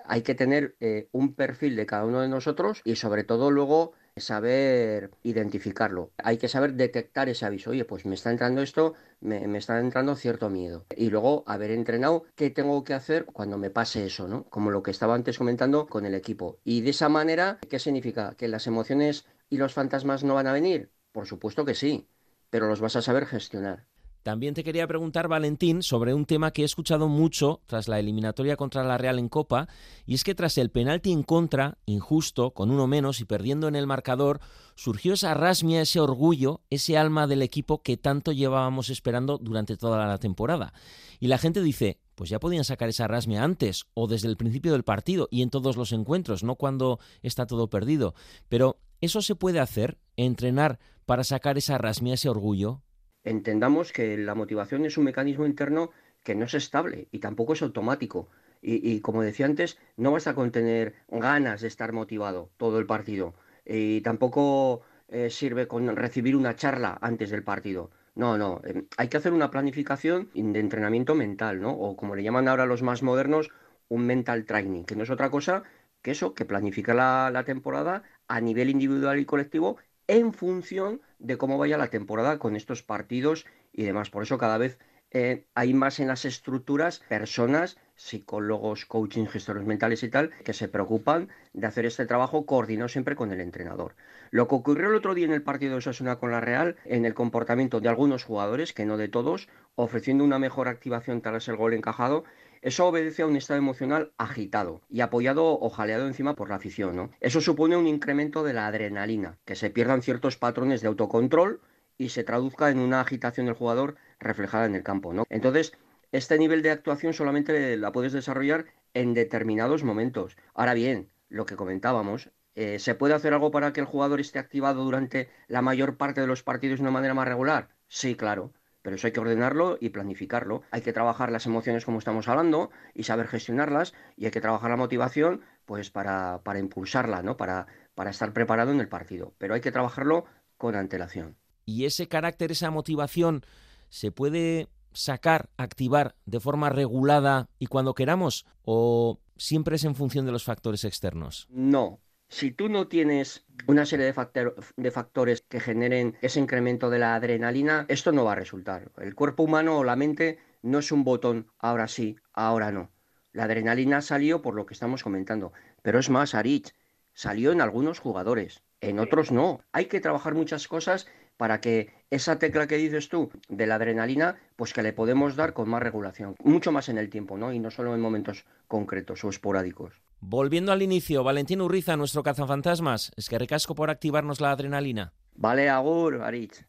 [0.05, 3.93] hay que tener eh, un perfil de cada uno de nosotros y sobre todo luego
[4.17, 6.13] saber identificarlo.
[6.19, 7.71] Hay que saber detectar ese aviso.
[7.71, 10.87] Oye, pues me está entrando esto, me, me, está entrando cierto miedo.
[10.97, 14.45] Y luego haber entrenado qué tengo que hacer cuando me pase eso, ¿no?
[14.45, 16.61] Como lo que estaba antes comentando con el equipo.
[16.65, 18.35] Y de esa manera, ¿qué significa?
[18.37, 20.91] ¿Que las emociones y los fantasmas no van a venir?
[21.13, 22.09] Por supuesto que sí,
[22.51, 23.87] pero los vas a saber gestionar.
[24.25, 28.57] También te quería preguntar, Valentín, sobre un tema que he escuchado mucho tras la eliminatoria
[28.57, 29.69] contra la Real en Copa,
[30.07, 33.77] y es que tras el penalti en contra, injusto, con uno menos y perdiendo en
[33.77, 34.41] el marcador,
[34.77, 40.07] surgió esa rasmia, ese orgullo, ese alma del equipo que tanto llevábamos esperando durante toda
[40.07, 40.73] la temporada.
[41.21, 44.73] Y la gente dice, pues ya podían sacar esa rasmia antes o desde el principio
[44.73, 48.15] del partido y en todos los encuentros, no cuando está todo perdido.
[48.49, 49.99] Pero ¿eso se puede hacer?
[50.17, 52.81] ¿Entrenar para sacar esa rasmia, ese orgullo?
[53.25, 55.91] Entendamos que la motivación es un mecanismo interno
[56.23, 58.29] que no es estable y tampoco es automático.
[58.67, 63.35] Y, como decía antes, no basta con tener ganas de estar motivado todo el partido.
[63.67, 67.91] Y tampoco eh, sirve con recibir una charla antes del partido.
[68.15, 71.73] No, no, em, hay que hacer una planificación de entrenamiento mental, ¿no?
[71.73, 73.51] O como le llaman ahora los más modernos,
[73.89, 75.63] un mental training, que no es otra cosa
[76.03, 81.39] que eso, que planifica la, la temporada a nivel individual y colectivo en función de
[81.39, 84.11] cómo vaya la temporada con estos partidos y demás.
[84.11, 84.79] Por eso cada vez
[85.11, 90.67] eh, hay más en las estructuras personas psicólogos, coaching, gestores mentales y tal, que se
[90.67, 93.95] preocupan de hacer este trabajo coordinado siempre con el entrenador.
[94.33, 97.05] Lo que ocurrió el otro día en el partido de Osasuna con la Real, en
[97.05, 101.57] el comportamiento de algunos jugadores, que no de todos, ofreciendo una mejor activación tras el
[101.57, 102.25] gol encajado,
[102.65, 106.97] eso obedece a un estado emocional agitado y apoyado o jaleado encima por la afición.
[106.97, 107.11] ¿no?
[107.21, 111.61] Eso supone un incremento de la adrenalina, que se pierdan ciertos patrones de autocontrol
[111.99, 115.13] y se traduzca en una agitación del jugador reflejada en el campo.
[115.13, 115.25] ¿no?
[115.29, 115.75] Entonces,
[116.11, 120.35] este nivel de actuación solamente la puedes desarrollar en determinados momentos.
[120.55, 124.39] Ahora bien, lo que comentábamos, eh, ¿se puede hacer algo para que el jugador esté
[124.39, 127.69] activado durante la mayor parte de los partidos de una manera más regular?
[127.89, 128.55] Sí, claro.
[128.85, 130.61] Pero eso hay que ordenarlo y planificarlo.
[130.71, 134.69] Hay que trabajar las emociones como estamos hablando y saber gestionarlas y hay que trabajar
[134.69, 137.39] la motivación pues para, para impulsarla, ¿no?
[137.39, 139.33] Para, para estar preparado en el partido.
[139.39, 140.27] Pero hay que trabajarlo
[140.59, 141.39] con antelación.
[141.65, 143.47] Y ese carácter, esa motivación,
[143.89, 148.45] se puede sacar, activar de forma regulada y cuando queramos?
[148.65, 151.47] ¿O siempre es en función de los factores externos?
[151.49, 152.01] No.
[152.29, 157.15] Si tú no tienes una serie de, de, factores que generen ese incremento de la
[157.15, 158.91] adrenalina, esto no va a resultar.
[158.99, 162.91] El cuerpo humano o la mente no es un botón, ahora sí, ahora no.
[163.33, 165.53] La adrenalina salió por lo que estamos comentando.
[165.83, 166.75] Pero es más, Arich,
[167.13, 169.61] salió en algunos jugadores, en otros no.
[169.73, 171.07] Hay que trabajar muchas cosas
[171.37, 175.53] para que esa tecla que dices tú de la adrenalina, pues que le podemos dar
[175.53, 177.53] con más regulación, mucho más en el tiempo, ¿no?
[177.53, 180.04] Y no solo en momentos concretos o esporádicos.
[180.21, 185.13] Volviendo al inicio, Valentín Urriza, nuestro cazafantasmas, es que recasco por activarnos la adrenalina.
[185.35, 186.65] Vale, Agur, Aritz.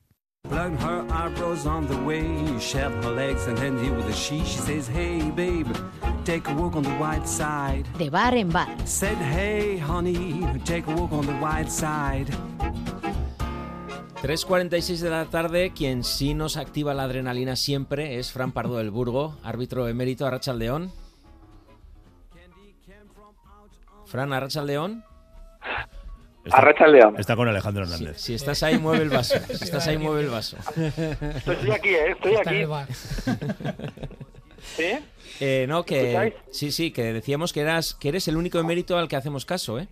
[0.50, 2.24] Plug her eyebrows on the way,
[2.60, 4.43] shave her legs and then deal with the she.
[4.46, 5.68] She says, hey babe,
[6.24, 7.84] take a walk on the white side.
[7.98, 8.68] De bar en bar.
[8.86, 12.28] Said, hey honey, take a walk on the white side.
[14.22, 18.91] 3.46 de la tarde, quien sí nos activa la adrenalina siempre es Fran Pardo del
[18.91, 20.91] Burgo, árbitro emérito Arrachaldeón.
[24.06, 25.03] Fran Arrachaldeón.
[26.51, 27.16] Arracha el León.
[27.18, 28.18] Está con Alejandro Hernández.
[28.18, 29.36] Si, si, estás ahí, mueve el vaso.
[29.47, 30.58] Si estás ahí, mueve el vaso.
[30.76, 32.12] Estoy aquí, ¿eh?
[32.12, 32.66] Estoy aquí.
[34.76, 34.99] ¿Sí?
[35.39, 39.08] Eh, no, que sí, sí, que decíamos que eras que eres el único emérito al
[39.08, 39.88] que hacemos caso, ¿eh?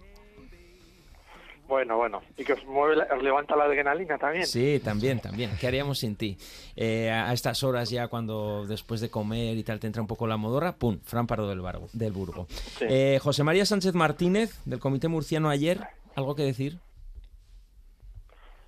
[1.68, 2.22] Bueno, bueno.
[2.38, 4.46] Y que os, mueve, os levanta la adrenalina también.
[4.46, 5.52] Sí, también, también.
[5.60, 6.38] ¿Qué haríamos sin ti?
[6.76, 10.28] Eh, a estas horas ya cuando después de comer y tal te entra un poco
[10.28, 11.00] la modorra, ¡pum!
[11.04, 11.62] Fran Pardo del,
[11.94, 12.46] del Burgo.
[12.50, 12.86] Sí.
[12.90, 15.80] Eh, José María Sánchez Martínez, del Comité Murciano ayer,
[16.16, 16.80] ¿algo que decir?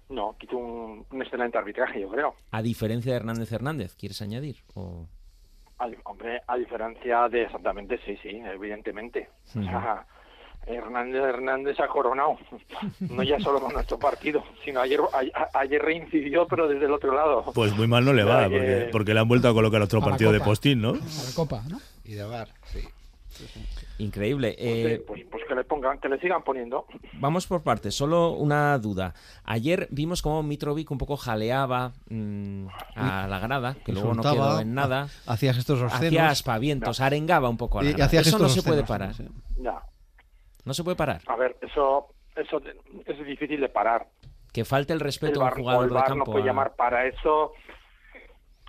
[0.07, 2.35] No, quito un, un excelente arbitraje, yo creo.
[2.51, 4.57] A diferencia de Hernández Hernández, ¿quieres añadir?
[4.75, 5.07] O...
[5.79, 9.29] A, hombre, a diferencia de exactamente, sí, sí, evidentemente.
[9.55, 9.77] Uh -huh.
[9.77, 10.07] o sea,
[10.67, 12.37] Hernández Hernández ha coronado,
[12.99, 14.99] no ya solo con nuestro partido, sino ayer
[15.33, 17.45] a, ayer reincidió, pero desde el otro lado.
[17.53, 20.05] Pues muy mal no le va, porque, porque le han vuelto a colocar otro A
[20.05, 20.89] partido de postín, ¿no?
[20.89, 21.79] A la Copa, ¿no?
[22.03, 22.79] Y de bar, sí.
[23.97, 24.55] Increíble.
[24.57, 26.85] Pues, Eh, pues, pues que le pongan, que le sigan poniendo.
[27.13, 29.13] Vamos por partes, solo una duda.
[29.43, 34.59] Ayer vimos cómo Mitrovic un poco jaleaba mm, a la grada, que luego no quedó
[34.59, 35.09] en nada.
[35.27, 36.05] ha- hacía gestos obscenos.
[36.07, 38.21] Hacía aspavientos, arengaba un poco a la grada.
[38.21, 39.13] Eso no se puede parar.
[39.61, 39.81] Ya.
[40.65, 41.21] No se puede parar.
[41.27, 42.61] A ver, eso, eso
[43.05, 44.07] es difícil de parar.
[44.51, 46.25] Que falte el El respeto a bar, un o jugador el de bar campo.
[46.25, 47.53] no puede a- llamar para eso.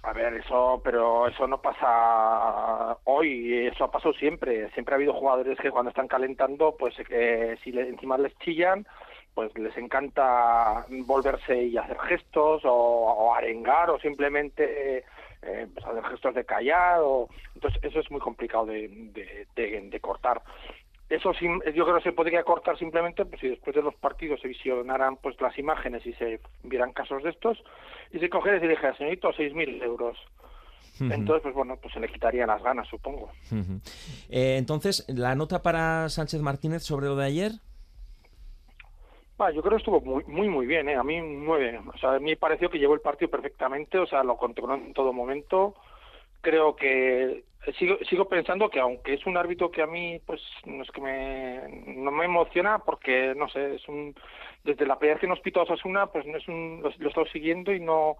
[0.03, 4.71] A ver, eso, pero eso no pasa hoy, eso ha pasado siempre.
[4.73, 8.87] Siempre ha habido jugadores que cuando están calentando, pues eh, si le- encima les chillan,
[9.35, 14.99] pues les encanta volverse y hacer gestos o, o arengar o simplemente
[15.43, 17.01] eh, pues hacer gestos de callar.
[17.03, 17.29] O...
[17.55, 20.41] Entonces eso es muy complicado de, de, de, de cortar.
[21.09, 24.49] Eso yo creo que se podría cortar simplemente pues, si después de los partidos se
[24.49, 27.63] visionaran pues las imágenes y se vieran casos de estos
[28.13, 30.19] y se cogiera y se dijera, señorito, 6.000 euros.
[30.99, 33.31] Entonces, pues bueno, pues se le quitarían las ganas, supongo.
[34.31, 37.53] Eh, entonces, ¿la nota para Sánchez Martínez sobre lo de ayer?
[39.41, 40.97] Va, yo creo que estuvo muy, muy, muy bien, ¿eh?
[40.97, 41.79] A mí nueve.
[41.95, 44.75] O sea, a mí me pareció que llevó el partido perfectamente, o sea, lo controló
[44.75, 45.75] en todo momento.
[46.41, 47.45] Creo que
[47.79, 51.01] sigo, sigo pensando que aunque es un árbitro que a mí, pues, no es que
[51.01, 54.15] me, no me emociona porque, no sé, es un,
[54.65, 57.09] desde la primera vez que nos pitó Osasuna, pues no es un, lo, lo he
[57.09, 58.17] estado siguiendo y no,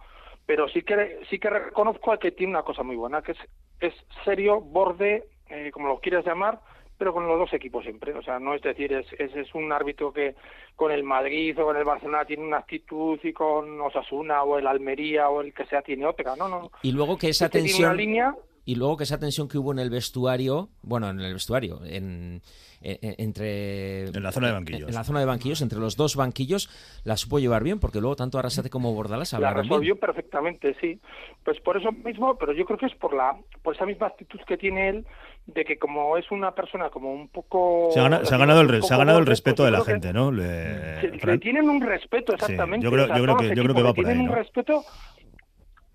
[0.47, 3.39] pero sí que, sí que reconozco que tiene una cosa muy buena, que es,
[3.81, 3.95] es
[4.25, 6.61] serio, borde, eh, como lo quieras llamar,
[6.99, 8.13] pero con los dos equipos siempre.
[8.15, 10.35] O sea, no es decir, es, es, es un árbitro que
[10.75, 14.67] con el Madrid o con el Barcelona tiene una actitud y con Osasuna o el
[14.67, 16.37] Almería o el que sea tiene otra.
[16.37, 16.71] No, no.
[16.83, 17.91] Y luego que esa tensión...
[17.91, 18.35] una línea
[18.69, 22.43] y luego que esa tensión que hubo en el vestuario, bueno, en el vestuario, en,
[22.81, 24.07] en- en- entre...
[24.09, 24.89] En la zona de banquillos.
[24.89, 26.69] En, la zona de banquillos, entre los dos banquillos,
[27.05, 29.71] la supo llevar bien, porque luego tanto Arrasate como Bordalás La hablaron bien.
[29.71, 30.99] resolvió perfectamente, sí.
[31.45, 34.41] Pues por eso mismo, pero yo creo que es por la por esa misma actitud
[34.49, 35.07] que tiene él
[35.47, 38.61] de que como es una persona como un poco Se ha, gana- se ha ganado
[38.63, 40.33] el, un se ha ganado el respeto de la gente, ¿no?
[40.33, 42.85] Le- se- le tienen un respeto exactamente.
[42.85, 44.05] yo creo- o sea, yo creo yo creo que- yo creo que le va por
[44.05, 44.35] tienen ahí, un ¿no?
[44.35, 45.26] respeto Mm.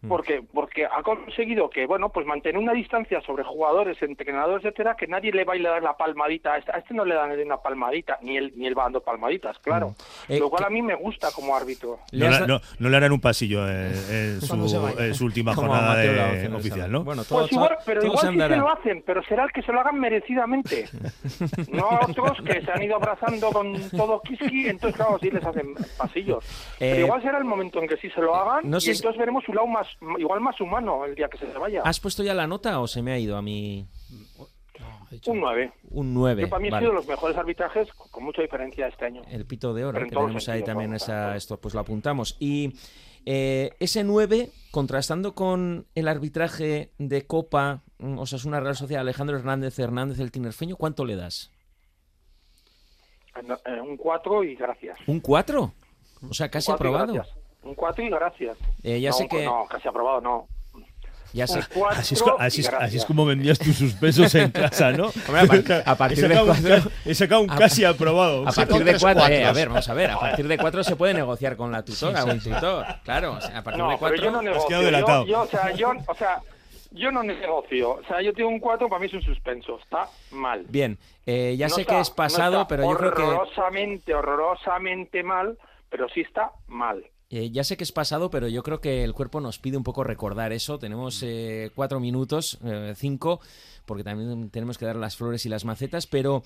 [0.07, 5.05] Porque porque ha conseguido que bueno pues mantener una distancia sobre jugadores entrenadores etcétera que
[5.07, 7.13] nadie le va a ir a dar la palmadita a este, a este no le
[7.13, 9.93] dan ni una palmadita ni él ni él va dando palmaditas claro
[10.27, 13.11] Eh, lo cual a mí me gusta como árbitro No, le- no- no le harán
[13.11, 16.91] un pasillo en, en su, en su última jornada de- en oficial.
[16.91, 17.03] ¿no?
[17.03, 19.71] Bueno, Pues igual, pero todo igual sí se lo hacen, pero será el que se
[19.71, 20.87] lo hagan merecidamente.
[21.71, 25.75] no otros que se han ido abrazando con todo kiski, entonces claro, sí les hacen
[25.97, 26.43] pasillos.
[26.79, 28.91] Eh, pero igual será el momento en que sí se lo hagan no y si-
[28.91, 29.87] entonces veremos su lado más,
[30.17, 31.81] igual más humano el día que se vaya.
[31.83, 33.87] ¿Has puesto ya la nota o se me ha ido a mí
[35.27, 35.73] Un 9.
[35.89, 36.41] un 9?
[36.43, 36.85] Yo para mí ha Vale.
[36.85, 39.21] sido los mejores arbitrajes con, mucha diferencia este año.
[39.29, 42.37] El pito de oro, en que tenemos ahí también esa, esto pues lo apuntamos.
[42.39, 42.73] Y
[43.25, 49.77] eh, ese 9, contrastando con el arbitraje de Copa, mm, Osasuna Real Sociedad, Alejandro Hernández
[49.77, 51.51] Hernández el Tinerfeño, ¿cuánto le das?
[53.65, 54.97] Eh, un 4 y gracias.
[55.07, 55.73] ¿Un 4?
[56.29, 57.13] O sea, casi aprobado.
[57.13, 57.40] gracias.
[57.63, 58.57] Un 4 y gracias.
[58.83, 60.47] Eh, ya no, sé que- No, casi aprobado no.
[61.33, 61.61] Ya sé.
[61.73, 62.89] Cuatro Así es, así, es, gracias.
[62.89, 65.05] así es como vendías tus suspensos en casa, ¿no?
[65.29, 68.45] Hombre, a par- a partir he de sacado, un cuatro- he sacado un casi aprobado.
[68.45, 70.95] A partir de 4, eh, a ver, vamos a ver, a partir de 4 se
[70.97, 72.49] puede negociar con la tutora Sí, o el sí.
[72.49, 72.85] tutor.
[73.05, 74.67] Claro, o sea, a partir No, de pero 4 yo no negocio.
[74.67, 75.25] quedado Yo, delatado.
[75.25, 76.41] yo, o sea, yo, o sea,
[76.91, 77.91] yo no negocio.
[77.91, 79.79] O sea, yo tengo un 4, para mí es un suspenso.
[79.81, 80.65] Está mal.
[80.67, 85.23] Bien, eh, ya No sé está- que es pasado, pero yo creo que Horrorosamente, horrorosamente
[85.23, 85.57] mal,
[85.89, 87.05] pero sí está mal.
[87.33, 89.83] Eh, ya sé que es pasado, pero yo creo que el cuerpo nos pide un
[89.83, 90.77] poco recordar eso.
[90.79, 93.39] Tenemos eh, cuatro minutos, eh, cinco,
[93.85, 96.07] porque también tenemos que dar las flores y las macetas.
[96.07, 96.43] Pero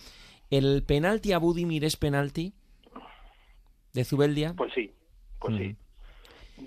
[0.51, 2.53] el penalti a Budimir es penalti
[3.93, 4.53] de Zubeldia.
[4.55, 4.91] Pues sí,
[5.39, 5.57] pues Mm.
[5.57, 5.75] sí.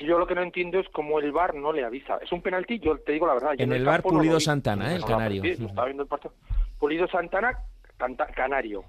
[0.04, 2.18] Yo lo que no entiendo es cómo el VAR no le avisa.
[2.18, 3.52] Es un penalti, yo te digo la verdad.
[3.56, 4.40] En el campo VAR Pulido.
[4.40, 5.42] Santana, el canario.
[5.42, 6.34] sí, estaba viendo el partido.
[6.78, 7.56] Pulido Santana,
[8.34, 8.84] Canario.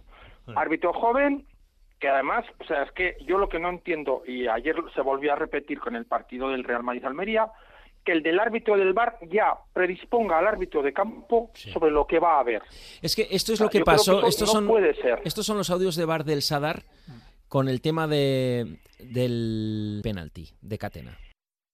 [0.47, 0.57] Mm.
[0.57, 1.45] Árbitro joven,
[1.99, 5.33] que además, o sea, es que yo lo que no entiendo, y ayer se volvió
[5.33, 7.47] a repetir con el partido del Real Madrid-Almería,
[8.05, 12.19] que el del árbitro del VAR ya predisponga al árbitro de campo sobre lo que
[12.19, 12.61] va a haber.
[13.01, 14.19] Es que esto es O sea, lo que pasó.
[14.19, 15.21] eso estos no son, puede ser.
[15.25, 16.83] Estos son los audios de Bar del Sadar
[17.49, 21.17] con el tema de, del penalti de Catena.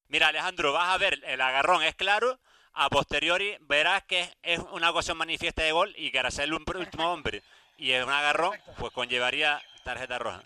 [0.07, 2.39] Mira, Alejandro, vas a ver, el agarrón es claro.
[2.73, 6.53] A posteriori verás que es una ocasión manifiesta de gol y que al ser el
[6.55, 7.41] un- último hombre
[7.77, 10.43] y es un agarrón, pues conllevaría tarjeta roja.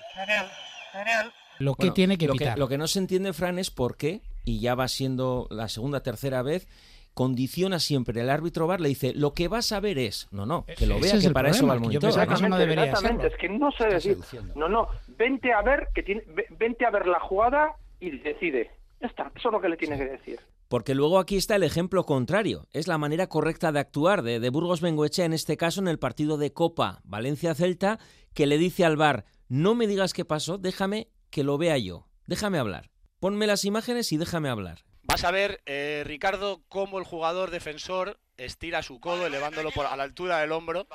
[1.60, 2.60] Lo que Bueno, tiene que lo evitar.
[2.60, 6.02] lo que no se entiende, Fran, es por qué, y ya va siendo la segunda,
[6.04, 6.68] tercera vez,
[7.14, 10.66] condiciona siempre el árbitro VAR, le dice, lo que vas a ver es, no, no,
[10.78, 12.10] que lo vea, es que para eso va el monitor.
[12.10, 14.18] eso no Exactamente, exactamente, es que no sé decir.
[14.56, 14.88] No, no,
[15.18, 18.72] vente a ver que tiene, ve- vente a ver la jugada y decide.
[19.02, 20.40] Ya está, eso es lo que le tiene que decir.
[20.68, 22.68] Porque luego aquí está el ejemplo contrario.
[22.74, 25.98] Es la manera correcta de actuar de, de Burgos Bengoechea, en este caso en el
[26.00, 27.98] partido de Copa Valencia-Celta,
[28.34, 32.08] que le dice al VAR, no me digas qué pasó, déjame que lo vea yo.
[32.28, 32.92] Déjame hablar.
[33.20, 34.86] Ponme las imágenes y déjame hablar.
[35.04, 39.96] Vas a ver, eh, Ricardo, cómo el jugador defensor estira su codo elevándolo por, a
[39.96, 40.88] la altura del hombro.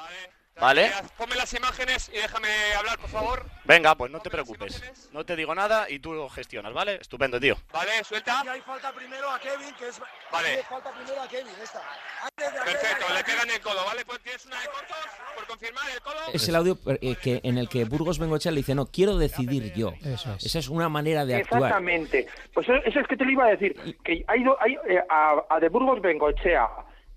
[0.61, 0.91] ¿Vale?
[1.19, 2.49] Ponme las imágenes y déjame
[2.79, 3.47] hablar, por favor.
[3.65, 4.83] Venga, pues no te preocupes.
[5.13, 6.97] No te digo nada y tú lo gestionas, ¿vale?
[7.01, 7.57] Estupendo, tío.
[7.73, 8.41] Vale, suelta.
[8.49, 10.01] hay falta primero a Kevin, que es.
[10.31, 10.49] Vale.
[10.49, 11.83] Aquí hay falta primero a Kevin, esta.
[12.23, 14.05] Antes de Perfecto, le pegan el codo, ¿vale?
[14.05, 14.97] Pues tienes una de cortos
[15.35, 16.21] por confirmar el codo.
[16.33, 19.75] Es el audio eh, que, en el que Burgos Bengoechea le dice, no, quiero decidir
[19.75, 19.93] yo.
[20.05, 20.47] Eso es.
[20.47, 21.63] Esa es una manera de actuar.
[21.63, 22.29] Exactamente.
[22.53, 23.75] Pues eso es que te lo iba a decir.
[24.05, 26.69] Que ha ido hay, eh, a, a de Burgos Bengoechea,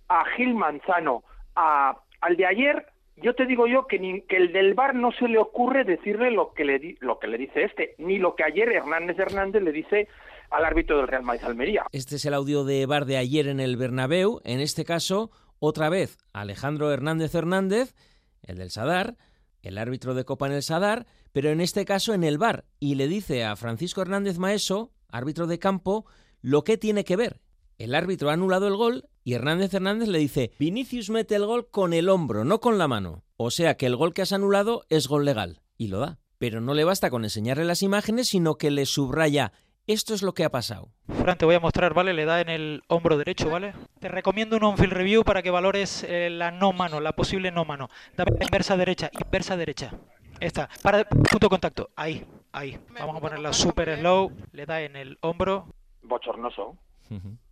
[0.09, 1.23] a Gil Manzano,
[1.55, 2.87] a, al de ayer.
[3.21, 6.31] Yo te digo yo que, ni, que el del bar no se le ocurre decirle
[6.31, 9.63] lo que le, di- lo que le dice este, ni lo que ayer Hernández Hernández
[9.63, 10.07] le dice
[10.51, 11.85] al árbitro del Real Madrid Almería.
[11.91, 14.39] Este es el audio de Bar de ayer en el Bernabéu.
[14.43, 17.95] En este caso, otra vez, Alejandro Hernández Hernández,
[18.43, 19.15] el del Sadar,
[19.63, 22.65] el árbitro de Copa en el Sadar, pero en este caso en el Bar.
[22.79, 26.05] Y le dice a Francisco Hernández Maeso, árbitro de campo,
[26.41, 27.41] lo que tiene que ver.
[27.79, 31.69] El árbitro ha anulado el gol y Hernández Hernández le dice, Vinicius mete el gol
[31.69, 33.23] con el hombro, no con la mano.
[33.35, 35.59] O sea que el gol que has anulado es gol legal.
[35.77, 36.17] Y lo da.
[36.37, 39.51] Pero no le basta con enseñarle las imágenes, sino que le subraya,
[39.85, 40.93] esto es lo que ha pasado.
[41.09, 42.13] Fran, te voy a mostrar, ¿vale?
[42.13, 43.73] Le da en el hombro derecho, ¿vale?
[43.99, 47.65] Te recomiendo un on-field review para que valores eh, la no mano, la posible no
[47.65, 47.89] mano.
[48.15, 49.91] Dame la inversa derecha, inversa derecha.
[50.39, 50.69] Esta.
[50.81, 51.89] Para punto contacto.
[51.97, 52.79] Ahí, ahí.
[52.97, 54.31] Vamos a ponerla super slow.
[54.53, 55.67] Le da en el hombro.
[56.01, 56.77] Bochornoso,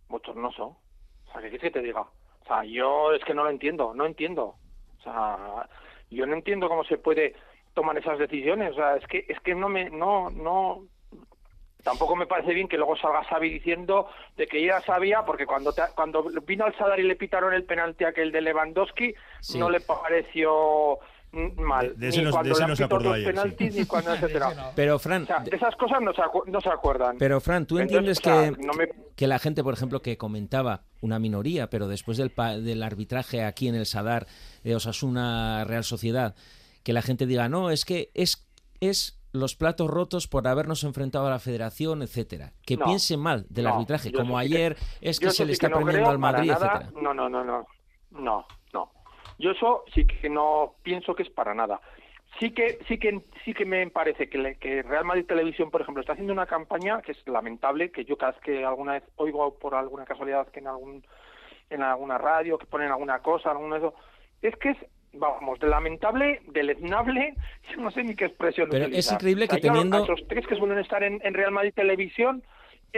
[0.08, 0.78] bochornoso.
[1.40, 2.00] Sea, ¿qué quieres que te diga?
[2.02, 4.54] O sea, yo es que no lo entiendo, no entiendo.
[4.98, 5.68] O sea,
[6.10, 7.34] yo no entiendo cómo se puede
[7.74, 8.72] tomar esas decisiones.
[8.72, 10.82] O sea, es que es que no me no no
[11.84, 15.72] tampoco me parece bien que luego salga Xavi diciendo de que ya sabía porque cuando
[15.72, 19.58] te- cuando vino al Sadar y le pitaron el penalti aquel de Lewandowski Sí.
[19.58, 20.98] no le pareció
[21.56, 23.26] mal De ese ni no- de cuando ese le no han se pitado acordó ayer,
[23.26, 23.32] sí.
[23.32, 24.72] penaltis ni cuando etcétera.
[24.76, 27.16] Pero Fran, O sea, de esas cosas no se, no se acuerdan.
[27.18, 30.02] Pero Fran, ¿tú Entonces, entiendes o sea, que, no me- que la gente, por ejemplo,
[30.02, 34.26] que comentaba una minoría, pero después del, pa- del arbitraje aquí en el Sadar
[34.64, 36.34] de Osasuna Real Sociedad,
[36.82, 38.46] que la gente diga, no, es que es,
[38.80, 42.52] es los platos rotos por habernos enfrentado a la federación, etcétera.
[42.64, 45.68] Que No, piense mal del no, arbitraje, como que- ayer es que se le está
[45.68, 46.66] que no premiando al Madrid, nada.
[46.78, 47.00] etcétera.
[47.02, 47.66] No, no, no, no,
[48.12, 48.46] no.
[49.38, 51.80] Yo eso sí que no pienso que es para nada.
[52.40, 55.80] Sí que sí que sí que me parece que, le- que Real Madrid Televisión, por
[55.80, 59.04] ejemplo, está haciendo una campaña que es lamentable, que yo cada vez que alguna vez
[59.16, 61.04] oigo por alguna casualidad que en algún
[61.70, 63.94] en alguna radio que ponen alguna cosa, alguno de eso,
[64.42, 64.76] es que es
[65.14, 67.34] vamos, de lamentable, deleznable,
[67.70, 70.04] yo no sé ni qué expresión Pero es increíble O sea, que yo a teniendo-
[70.04, 72.42] esos tres que suelen estar en, en Real Madrid Televisión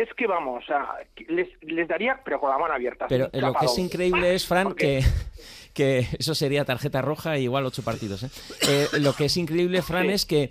[0.02, 0.86] es que vamos, o sea,
[1.28, 3.06] les, les daría, pero con la mano abierta.
[3.08, 5.02] Pero así, lo que es increíble es, Fran, que,
[5.74, 8.22] que eso sería tarjeta roja e igual ocho partidos.
[8.24, 8.30] ¿eh?
[8.68, 10.12] Eh, lo que es increíble, Fran, Sí.
[10.12, 10.50] es que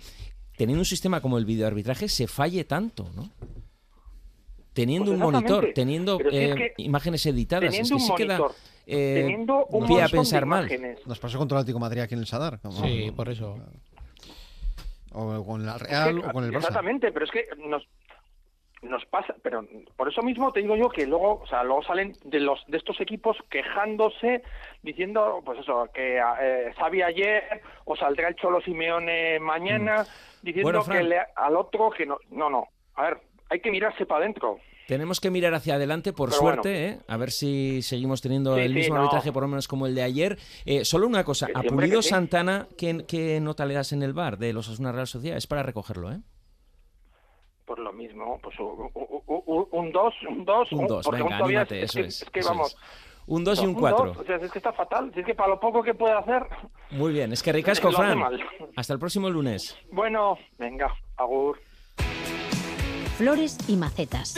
[0.56, 3.30] teniendo un sistema como el videoarbitraje se falle tanto, ¿no?
[4.72, 8.38] Teniendo Pues un monitor, teniendo es eh, que imágenes editadas, es que un sí queda
[8.38, 10.68] monitor, eh, teniendo un pie a pensar mal.
[11.04, 12.60] Nos pasó con todo el Atlético de Madrid aquí en el Sadar.
[12.60, 13.56] como- Sí, por eso.
[15.12, 16.58] O con Es Real que- o con el Barça.
[16.58, 17.82] Exactamente, pero es que nos
[18.82, 19.64] nos pasa, pero
[19.96, 22.78] por eso mismo te digo yo que luego, o sea, luego salen de los de
[22.78, 24.42] estos equipos quejándose
[24.82, 27.42] diciendo, pues eso, que eh, Xavi ayer
[27.84, 30.04] o saldrá el Cholo Simeone mañana
[30.42, 30.72] diciendo Mm.
[30.72, 30.98] Bueno, Fran.
[30.98, 32.68] que le- al otro que no, no, no.
[32.94, 33.18] A ver,
[33.50, 34.58] hay que mirarse para adentro.
[34.86, 36.96] Tenemos que mirar hacia adelante, por Pero suerte, bueno.
[37.02, 37.04] ¿eh?
[37.08, 39.00] a ver si seguimos teniendo Sí, el sí, mismo no.
[39.02, 40.38] arbitraje, por lo menos como el de ayer.
[40.64, 42.08] Eh, solo una cosa, a Pulido que sí.
[42.10, 45.36] Santana, ¿qué, qué nota le das en el bar de los Asuna Real Sociedad?
[45.36, 46.20] Es para recogerlo, ¿eh?
[47.68, 51.82] Pues lo mismo, pues un 2, un 2, Un dos, porque venga, aún todavía anímate,
[51.82, 52.68] es, eso es, es que vamos.
[52.72, 52.76] es.
[53.26, 54.14] Un 2 y un dos, 4.
[54.18, 56.46] o sea, es que está fatal, es que para lo poco que puede hacer.
[56.92, 58.22] Muy bien, es que ricasco, Fran.
[58.74, 59.76] Hasta el próximo lunes.
[59.92, 61.60] Bueno, venga, agur.
[63.18, 64.34] Flores y macetas.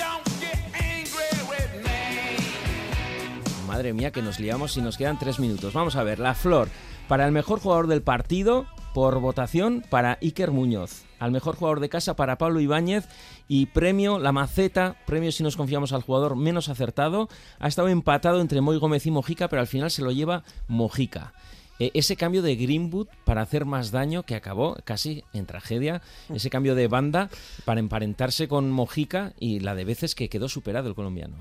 [3.69, 5.73] Madre mía, que nos liamos y nos quedan tres minutos.
[5.73, 6.67] Vamos a ver, la flor.
[7.07, 11.05] Para el mejor jugador del partido, por votación, para Iker Muñoz.
[11.21, 13.07] Al mejor jugador de casa, para Pablo Ibáñez.
[13.47, 17.29] Y premio, la maceta, premio si nos confiamos al jugador menos acertado.
[17.61, 21.33] Ha estado empatado entre Moy Gómez y Mojica, pero al final se lo lleva Mojica.
[21.79, 26.51] Eh, ese cambio de Greenwood para hacer más daño que acabó casi en tragedia, ese
[26.51, 27.31] cambio de banda
[27.65, 31.37] para emparentarse con Mojica y la de veces que quedó superado el colombiano.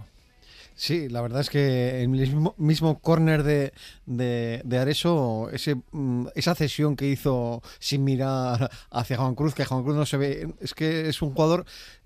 [0.80, 3.74] Sí, la verdad es que el mismo, mismo córner de,
[4.06, 9.66] de, de Areso, ese, mm, esa cesión que hizo sin mirar hacia Juan Cruz, que
[9.66, 11.66] Juan Cruz no se ve, es que es un jugador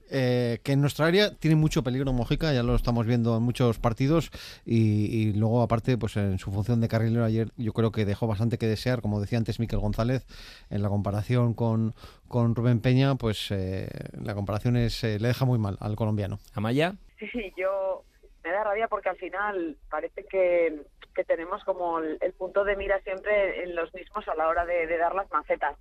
[0.09, 3.77] eh, que en nuestra área tiene mucho peligro Mojica, ya lo estamos viendo en muchos
[3.77, 4.31] partidos
[4.65, 8.25] y, y luego aparte pues en su función de carrilero ayer yo creo que dejó
[8.25, 10.25] bastante que desear, como decía antes Miquel González,
[10.71, 11.93] en la comparación con,
[12.27, 13.87] con Rubén Peña, pues eh,
[14.19, 16.39] la comparación es, eh, le deja muy mal al colombiano.
[16.55, 16.95] Amaya.
[17.19, 18.03] Sí, sí, yo
[18.43, 20.81] me da rabia porque al final parece que,
[21.15, 24.65] que tenemos como el, el punto de mira siempre en los mismos a la hora
[24.65, 25.77] de, de dar las macetas.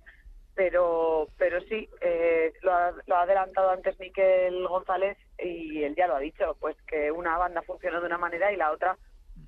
[0.55, 6.07] Pero, pero sí, eh, lo, ha, lo ha adelantado antes Miquel González y él ya
[6.07, 8.95] lo ha dicho, pues que una banda funcionó de una manera y la otra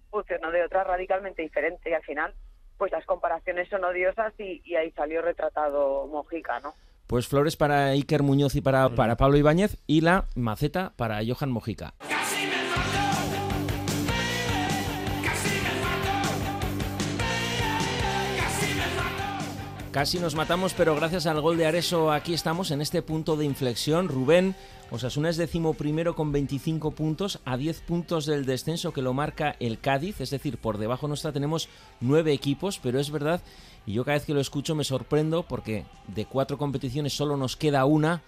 [0.10, 2.34] funcionó de otra radicalmente diferente y al final
[2.78, 6.74] pues las comparaciones son odiosas y, y ahí salió retratado Mojica, ¿no?
[7.08, 11.52] Pues flores para Iker Muñoz y para, para Pablo Ibáñez y la maceta para Johan
[11.52, 11.94] Mojica.
[19.96, 23.46] Casi nos matamos, pero gracias al gol de Areso aquí estamos en este punto de
[23.46, 24.10] inflexión.
[24.10, 24.54] Rubén,
[24.92, 29.56] Osasuna es décimo primero con 25 puntos, a 10 puntos del descenso que lo marca
[29.62, 31.70] el Cádiz, es decir, por debajo nuestra tenemos
[32.02, 33.42] nueve equipos, pero es verdad,
[33.86, 37.56] y yo cada vez que lo escucho me sorprendo porque de cuatro competiciones solo nos
[37.56, 38.22] queda una,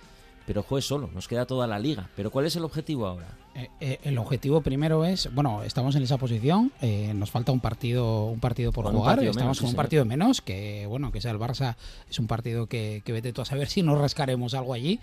[0.45, 2.09] pero juez solo, nos queda toda la liga.
[2.15, 3.27] Pero ¿cuál es el objetivo ahora?
[3.57, 7.59] Eh, eh, el objetivo primero es, bueno, estamos en esa posición, eh, nos falta un
[7.59, 11.21] partido, un partido por jugar, partido estamos menos, con un partido menos, que bueno, que
[11.21, 11.75] sea el Barça,
[12.07, 14.99] es un partido que, que vete tú a saber si nos rascaremos algo allí,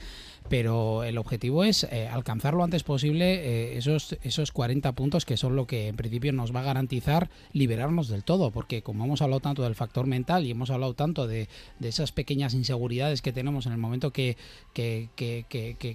[0.48, 5.56] pero el objetivo es eh, alcanzar lo antes posible esos, esos 40 puntos que son
[5.56, 9.40] lo que en principio nos va a garantizar liberarnos del todo, porque como hemos hablado
[9.40, 11.48] tanto del factor mental y hemos hablado tanto de,
[11.80, 14.36] de esas pequeñas inseguridades que tenemos en el momento que,
[14.74, 15.44] que, que,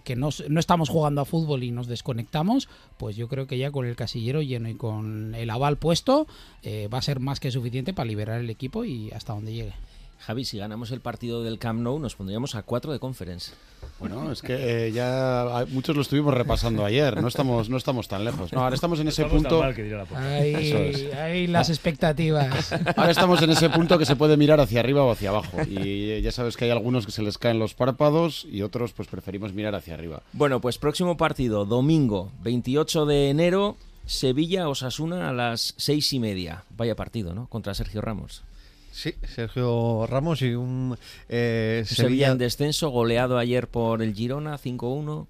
[0.04, 2.49] que, nos- no estamos jugando a fútbol y nos desconectamos,
[2.98, 6.28] Pues yo creo que ya con el casillero lleno y con el aval puesto
[6.64, 9.74] eh, va a ser más que suficiente para liberar el equipo y hasta donde llegue.
[10.20, 13.52] Javi, si ganamos el partido del Camp Nou, nos pondríamos a 4 de conference.
[14.00, 18.24] Bueno, es que eh, ya muchos lo estuvimos repasando ayer, no estamos, no estamos tan
[18.26, 18.52] lejos.
[18.54, 19.60] No, ahora estamos en ese Estamos punto.
[19.60, 20.24] mal que dirá la porta.
[20.36, 21.14] Ahí, Eso es.
[21.16, 22.72] ahí las expectativas.
[22.96, 25.58] Ahora estamos en ese punto que se puede mirar hacia arriba o hacia abajo.
[25.68, 28.92] Y eh, ya sabes que hay algunos que se les caen los párpados y otros
[28.94, 30.22] pues preferimos mirar hacia arriba.
[30.34, 36.64] Bueno, pues próximo partido, domingo, 28 de enero, Sevilla-Osasuna a las seis y media.
[36.78, 37.48] Vaya partido, ¿no?
[37.48, 38.44] Contra Sergio Ramos.
[38.92, 40.98] Sí, Sergio Ramos y un
[41.30, 45.28] eh, Sevilla Sevilla en descenso, goleado ayer por el Girona, 5-1.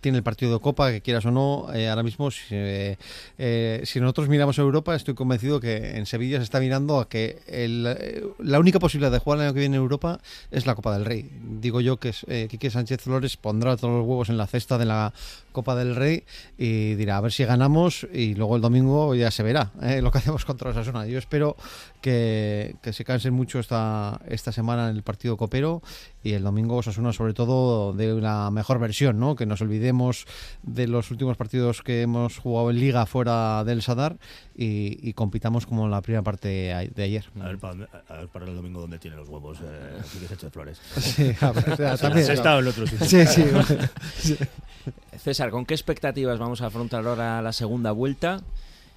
[0.00, 2.96] Tiene el partido de Copa, que quieras o no, eh, ahora mismo, si, eh,
[3.38, 7.08] eh, si nosotros miramos a Europa, estoy convencido que en Sevilla se está mirando a
[7.08, 7.82] que el,
[8.38, 10.20] la única posibilidad de jugar el año que viene en Europa
[10.50, 11.30] es la Copa del Rey.
[11.60, 12.12] Digo yo que
[12.50, 15.12] Quique Sánchez Flores pondrá todos los huevos en la cesta de la
[15.52, 16.24] Copa del Rey
[16.56, 20.18] y dirá a ver si ganamos y luego el domingo ya se verá lo que
[20.18, 21.06] hacemos contra Osasuna.
[21.06, 21.56] Yo espero
[22.00, 25.82] que, se cansen mucho esta, esta semana en el partido copero
[26.22, 29.36] y el domingo Osasuna sobre todo de una mejor versión, ¿no?
[29.36, 29.60] que nos
[30.62, 34.18] de los últimos partidos que hemos jugado en liga fuera del Sadar
[34.56, 36.48] y, y compitamos como en la primera parte
[36.94, 37.24] de ayer.
[37.40, 40.52] A ver, para, dónde- a ver para el domingo dónde tiene los huevos eh, Sánchez
[40.52, 40.80] Flores.
[40.98, 41.64] Sí, a ver,
[41.98, 43.06] también, o el otro sitio.
[43.06, 43.66] Sí, sí, bueno,
[44.18, 44.36] sí.
[45.18, 48.40] César, ¿con qué expectativas vamos a afrontar ahora la segunda vuelta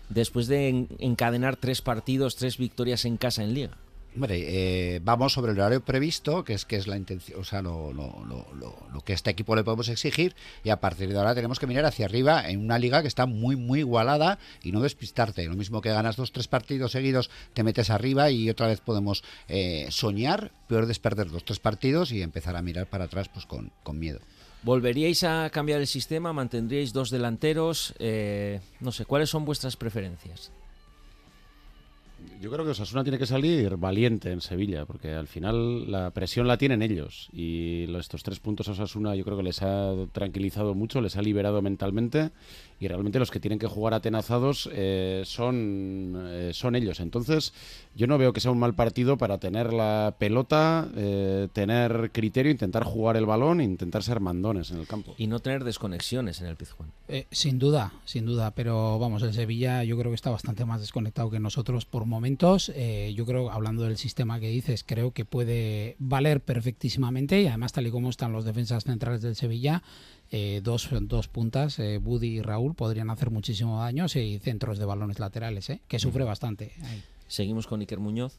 [0.10, 3.78] después de en- encadenar tres partidos, tres victorias en casa en Liga?
[4.14, 7.62] Hombre, eh, vamos sobre el horario previsto, que es que es la intención, o sea,
[7.62, 10.36] lo, lo- lo- lo- que a este equipo le podemos exigir,
[10.66, 13.26] y a partir de ahora tenemos que mirar hacia arriba en una liga que está
[13.26, 15.46] muy, muy igualada y no despistarte.
[15.48, 19.24] Lo mismo que ganas dos, tres partidos seguidos, te metes arriba y otra vez podemos
[19.48, 23.46] eh, soñar, peor es perder dos, tres partidos y empezar a mirar para atrás pues
[23.46, 24.20] con, con miedo.
[24.64, 26.34] ¿Volveríais a cambiar el sistema?
[26.34, 27.96] ¿Mantendríais dos delanteros?
[27.98, 30.52] Eh, no sé, ¿cuáles son vuestras preferencias?
[32.40, 36.48] Yo creo que Osasuna tiene que salir valiente en Sevilla, porque al final la presión
[36.48, 37.30] la tienen ellos.
[37.32, 41.22] Y estos tres puntos a Osasuna yo creo que les ha tranquilizado mucho, les ha
[41.22, 42.32] liberado mentalmente.
[42.82, 47.00] Y realmente los que tienen que jugar atenazados eh, son, eh, son ellos.
[47.00, 47.54] Entonces,
[47.96, 52.52] yo no veo que sea un mal partido para tener la pelota, eh, tener criterio,
[52.52, 55.14] intentar jugar el balón e intentar ser mandones en el campo.
[55.18, 56.92] Y no tener desconexiones en el Pizjuán.
[57.08, 60.80] Eh, sin duda, sin duda, pero vamos, el Sevilla yo creo que está bastante más
[60.80, 62.72] desconectado que nosotros por momentos.
[62.74, 67.74] Eh, yo creo, hablando del sistema que dices, creo que puede valer perfectísimamente y además
[67.74, 69.84] tal y como están los defensas centrales del Sevilla,
[70.32, 74.86] eh, dos, dos puntas, eh, Buddy y Raúl, podrían hacer muchísimo daño y centros de
[74.86, 76.72] balones laterales, eh, que sufre bastante.
[76.86, 77.04] ahí.
[77.28, 78.38] Seguimos con Iker Muñoz.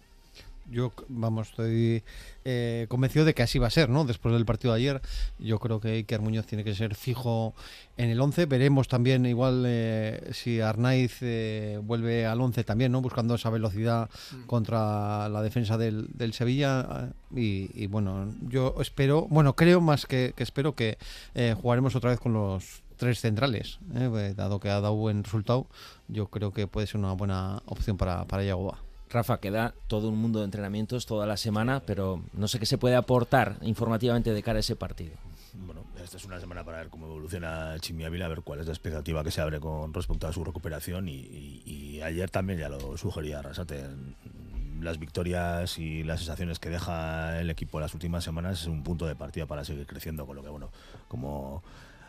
[0.70, 2.02] Yo, vamos, estoy
[2.44, 4.04] eh, convencido de que así va a ser, ¿no?
[4.04, 5.02] Después del partido de ayer,
[5.38, 7.54] yo creo que Iker Muñoz tiene que ser fijo
[7.96, 8.46] en el 11.
[8.46, 13.02] Veremos también, igual, eh, si Arnaiz eh, vuelve al 11 también, ¿no?
[13.02, 14.08] Buscando esa velocidad
[14.46, 17.12] contra la defensa del, del Sevilla.
[17.34, 17.38] eh,
[17.74, 20.96] Y, y, bueno, yo espero, bueno, creo más que, que espero que
[21.34, 24.32] eh, jugaremos otra vez con los tres centrales, ¿eh?
[24.36, 25.66] Dado que ha dado buen resultado,
[26.08, 28.78] yo creo que puede ser una buena opción para, para Yagoba.
[29.12, 32.78] Rafa, queda todo un mundo de entrenamientos toda la semana, pero no sé qué se
[32.78, 35.14] puede aportar informativamente de cara a ese partido.
[35.54, 38.66] Bueno, esta es una semana para ver cómo evoluciona Chimi Ávila, a ver cuál es
[38.66, 41.08] la expectativa que se abre con respecto a su recuperación.
[41.08, 43.86] Y, ayer también ya lo sugería Arrasate.
[44.80, 48.82] Las victorias y las sensaciones que deja el equipo en las últimas semanas es un
[48.82, 50.26] punto de partida para seguir creciendo.
[50.26, 50.70] Con lo que, bueno,
[51.06, 51.62] como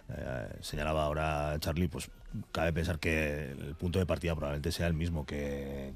[0.09, 2.09] eh, señalaba ahora Charlie, pues
[2.51, 5.93] cabe pensar que el punto de partida probablemente sea el mismo que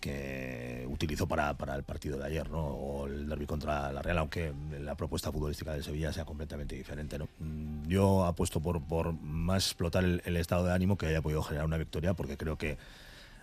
[0.00, 2.64] que utilizó para, para el partido de ayer, ¿no?
[2.64, 7.18] O el derby contra la Real, aunque la propuesta futbolística de Sevilla sea completamente diferente,
[7.18, 7.28] ¿no?
[7.38, 11.66] Mm, Yo apuesto por, por más explotar el, estado de ánimo que haya podido generar
[11.66, 12.78] una victoria, porque creo que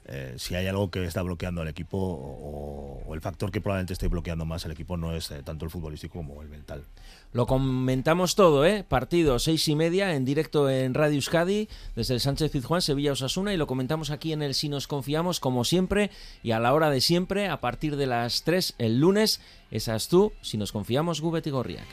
[0.05, 3.93] eh, si hay algo que está bloqueando al equipo, o, o el factor que probablemente
[3.93, 6.85] esté bloqueando más al equipo, no es eh, tanto el futbolístico como el mental.
[7.33, 8.85] Lo comentamos todo, ¿eh?
[8.87, 13.51] Partido seis y media en directo en Radio Euskadi desde el Sánchez Pizjuán, Sevilla Osasuna
[13.51, 16.11] y lo comentamos aquí en el Si nos confiamos como siempre
[16.43, 19.41] y a la hora de siempre a partir de las 3 el lunes.
[19.71, 21.87] Esas tú, Si nos confiamos, Gubet y Gorriak.